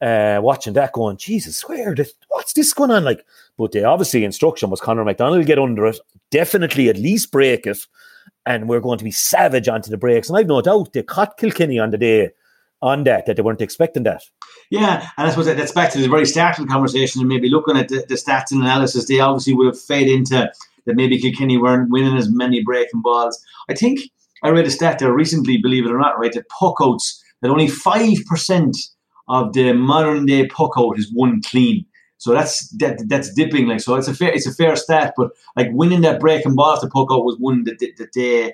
[0.01, 3.03] uh, watching that going, Jesus, where did, what's this going on?
[3.03, 3.25] Like,
[3.57, 5.99] but the obviously instruction was Conor McDonald get under it,
[6.31, 7.79] definitely at least break it,
[8.45, 10.29] and we're going to be savage onto the breaks.
[10.29, 12.29] And I've no doubt they caught Kilkenny on the day
[12.81, 14.23] on that, that they weren't expecting that.
[14.69, 17.27] Yeah, and I suppose that, that's back to the very start of the conversation and
[17.27, 20.49] maybe looking at the, the stats and analysis, they obviously would have fed into
[20.85, 23.43] that maybe Kilkenny weren't winning as many breaking balls.
[23.69, 23.99] I think
[24.43, 27.67] I read a stat there recently, believe it or not, right, that puckouts, that only
[27.67, 28.75] 5%
[29.27, 31.85] of the modern day puckout is one clean.
[32.17, 35.31] So that's that that's dipping like so it's a fair it's a fair stat, but
[35.55, 38.53] like winning that breaking ball the puckout was one that, that, that they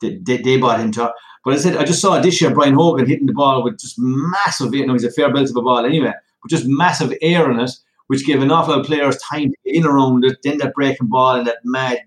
[0.00, 1.08] that they, they bought into.
[1.44, 3.94] But I said I just saw this year Brian Hogan hitting the ball with just
[3.96, 7.48] massive you know he's a fair belt of a ball anyway, but just massive air
[7.48, 7.70] in it,
[8.08, 10.74] which gave an awful lot of players time to get in around it, then that
[10.74, 12.00] breaking ball and that mad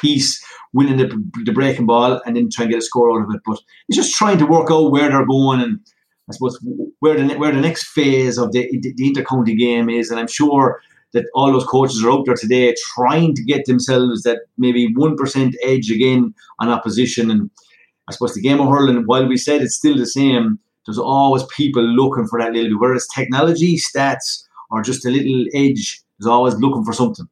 [0.00, 1.08] piece winning the,
[1.44, 3.40] the breaking ball and then try and get a score out of it.
[3.46, 5.80] But he's just trying to work out where they're going and
[6.28, 6.58] I suppose
[7.00, 10.10] where the where the next phase of the the intercounty game is.
[10.10, 10.80] And I'm sure
[11.12, 15.16] that all those coaches are out there today trying to get themselves that maybe one
[15.16, 17.30] percent edge again on opposition.
[17.30, 17.50] And
[18.08, 21.44] I suppose the game of hurling, while we said it's still the same, there's always
[21.44, 26.02] people looking for that little bit, whether it's technology, stats, or just a little edge.
[26.18, 27.26] There's always looking for something.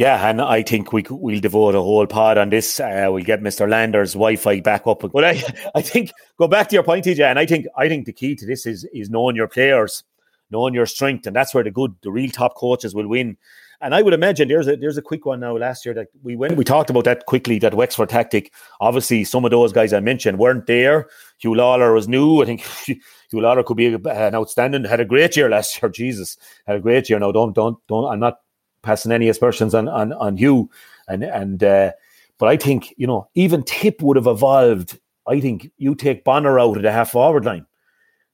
[0.00, 2.80] Yeah, and I think we we'll devote a whole pod on this.
[2.80, 3.68] Uh, we'll get Mr.
[3.68, 5.00] Lander's Wi-Fi back up.
[5.12, 5.42] But I,
[5.74, 8.34] I think go back to your point, TJ, and I think I think the key
[8.36, 10.02] to this is is knowing your players,
[10.50, 13.36] knowing your strength, and that's where the good, the real top coaches will win.
[13.82, 15.54] And I would imagine there's a there's a quick one now.
[15.58, 17.58] Last year that we went, we talked about that quickly.
[17.58, 18.54] That Wexford tactic.
[18.80, 21.08] Obviously, some of those guys I mentioned weren't there.
[21.44, 22.40] Huw Lawlor was new.
[22.40, 22.96] I think Huw
[23.34, 24.84] Lawlor could be an outstanding.
[24.84, 25.90] Had a great year last year.
[25.94, 27.18] Jesus, had a great year.
[27.18, 28.10] Now, don't don't don't.
[28.10, 28.38] I'm not
[28.82, 30.70] passing any aspersions on on on you,
[31.08, 31.92] and and uh,
[32.38, 34.98] but I think you know even Tip would have evolved.
[35.26, 37.66] I think you take Bonner out of the half forward line,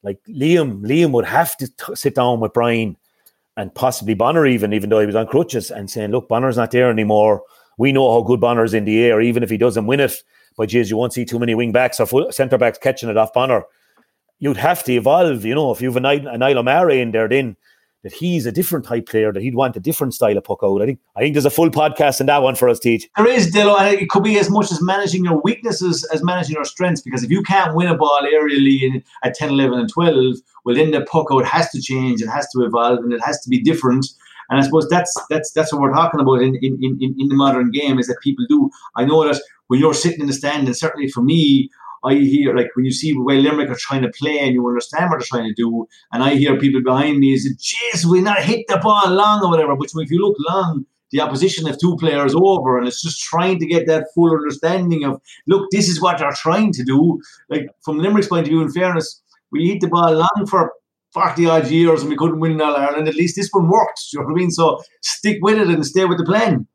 [0.03, 0.81] like Liam.
[0.83, 2.97] Liam would have to t- sit down with Brian
[3.57, 6.71] and possibly Bonner even, even though he was on crutches, and saying, "Look, Bonner's not
[6.71, 7.43] there anymore.
[7.79, 10.23] We know how good Bonner's in the air, even if he doesn't win it.
[10.57, 13.33] But geez, you won't see too many wing backs or centre backs catching it off
[13.35, 13.65] Bonner.
[14.39, 15.71] You'd have to evolve, you know.
[15.71, 17.57] If you've a Niall O'Meara in there, then
[18.07, 20.81] that he's a different type player, that he'd want a different style of puck out.
[20.81, 23.09] I think I think there's a full podcast in that one for us, Teach.
[23.17, 26.55] There is, Dalo, and it could be as much as managing your weaknesses as managing
[26.55, 29.93] your strengths, because if you can't win a ball aerially in, at 10, 11, and
[29.93, 33.21] 12, well, then the puck out has to change, it has to evolve, and it
[33.25, 34.07] has to be different.
[34.51, 37.35] And I suppose that's that's that's what we're talking about in, in, in, in the
[37.35, 38.71] modern game is that people do.
[38.95, 41.71] I know that when you're sitting in the stand, and certainly for me,
[42.07, 44.67] I hear like when you see the way Limerick are trying to play and you
[44.67, 48.21] understand what they're trying to do, and I hear people behind me say, "Jeez, we
[48.21, 51.79] not hit the ball long or whatever." But if you look long, the opposition have
[51.79, 55.89] two players over, and it's just trying to get that full understanding of, look, this
[55.89, 57.21] is what they're trying to do.
[57.49, 60.73] Like from Limerick's point of view, in fairness, we hit the ball long for
[61.13, 63.09] 40 odd years and we couldn't win in All Ireland.
[63.09, 64.01] At least this one worked.
[64.13, 64.51] You know what I mean?
[64.51, 66.67] So stick with it and stay with the plan.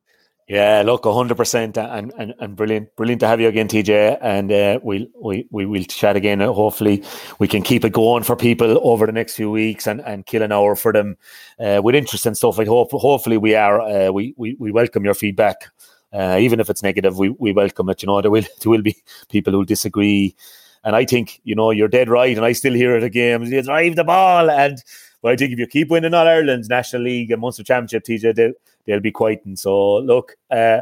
[0.52, 4.18] Yeah, look, hundred percent, and and and brilliant, brilliant to have you again, TJ.
[4.20, 6.42] And uh, we'll we we will chat again.
[6.42, 7.06] Uh, hopefully,
[7.40, 10.42] we can keep it going for people over the next few weeks and, and kill
[10.42, 11.16] an hour for them
[11.58, 12.60] uh, with interesting stuff.
[12.60, 13.80] I hope hopefully we are.
[13.80, 15.70] Uh, we, we we welcome your feedback,
[16.12, 17.18] uh, even if it's negative.
[17.18, 18.04] We we welcome it.
[18.04, 18.98] You know, there will there will be
[19.30, 20.36] people who disagree,
[20.84, 22.36] and I think you know you're dead right.
[22.36, 23.44] And I still hear it again.
[23.44, 24.84] You drive the ball and.
[25.24, 28.34] But I think if you keep winning all Ireland's National League and Munster Championship, TJ,
[28.34, 28.54] they,
[28.86, 29.56] they'll be quieting.
[29.56, 30.82] So look, uh,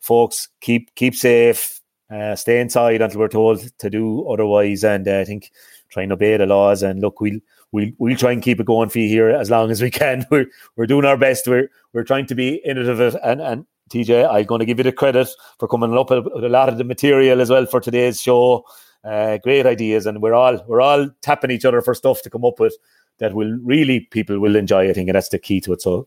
[0.00, 1.80] folks, keep keep safe,
[2.10, 5.50] uh, stay inside until we're told to do otherwise, and uh, I think
[5.90, 6.82] try and obey the laws.
[6.82, 7.40] And look, we'll
[7.72, 10.26] we'll we'll try and keep it going for you here as long as we can.
[10.30, 10.46] We're
[10.76, 11.46] we're doing our best.
[11.46, 13.66] We're we're trying to be innovative and and.
[13.88, 16.76] TJ, I'm going to give you the credit for coming up with a lot of
[16.76, 18.66] the material as well for today's show.
[19.02, 22.44] Uh, great ideas, and we're all we're all tapping each other for stuff to come
[22.44, 22.76] up with
[23.16, 24.90] that will really people will enjoy.
[24.90, 25.80] I think, and that's the key to it.
[25.80, 26.06] So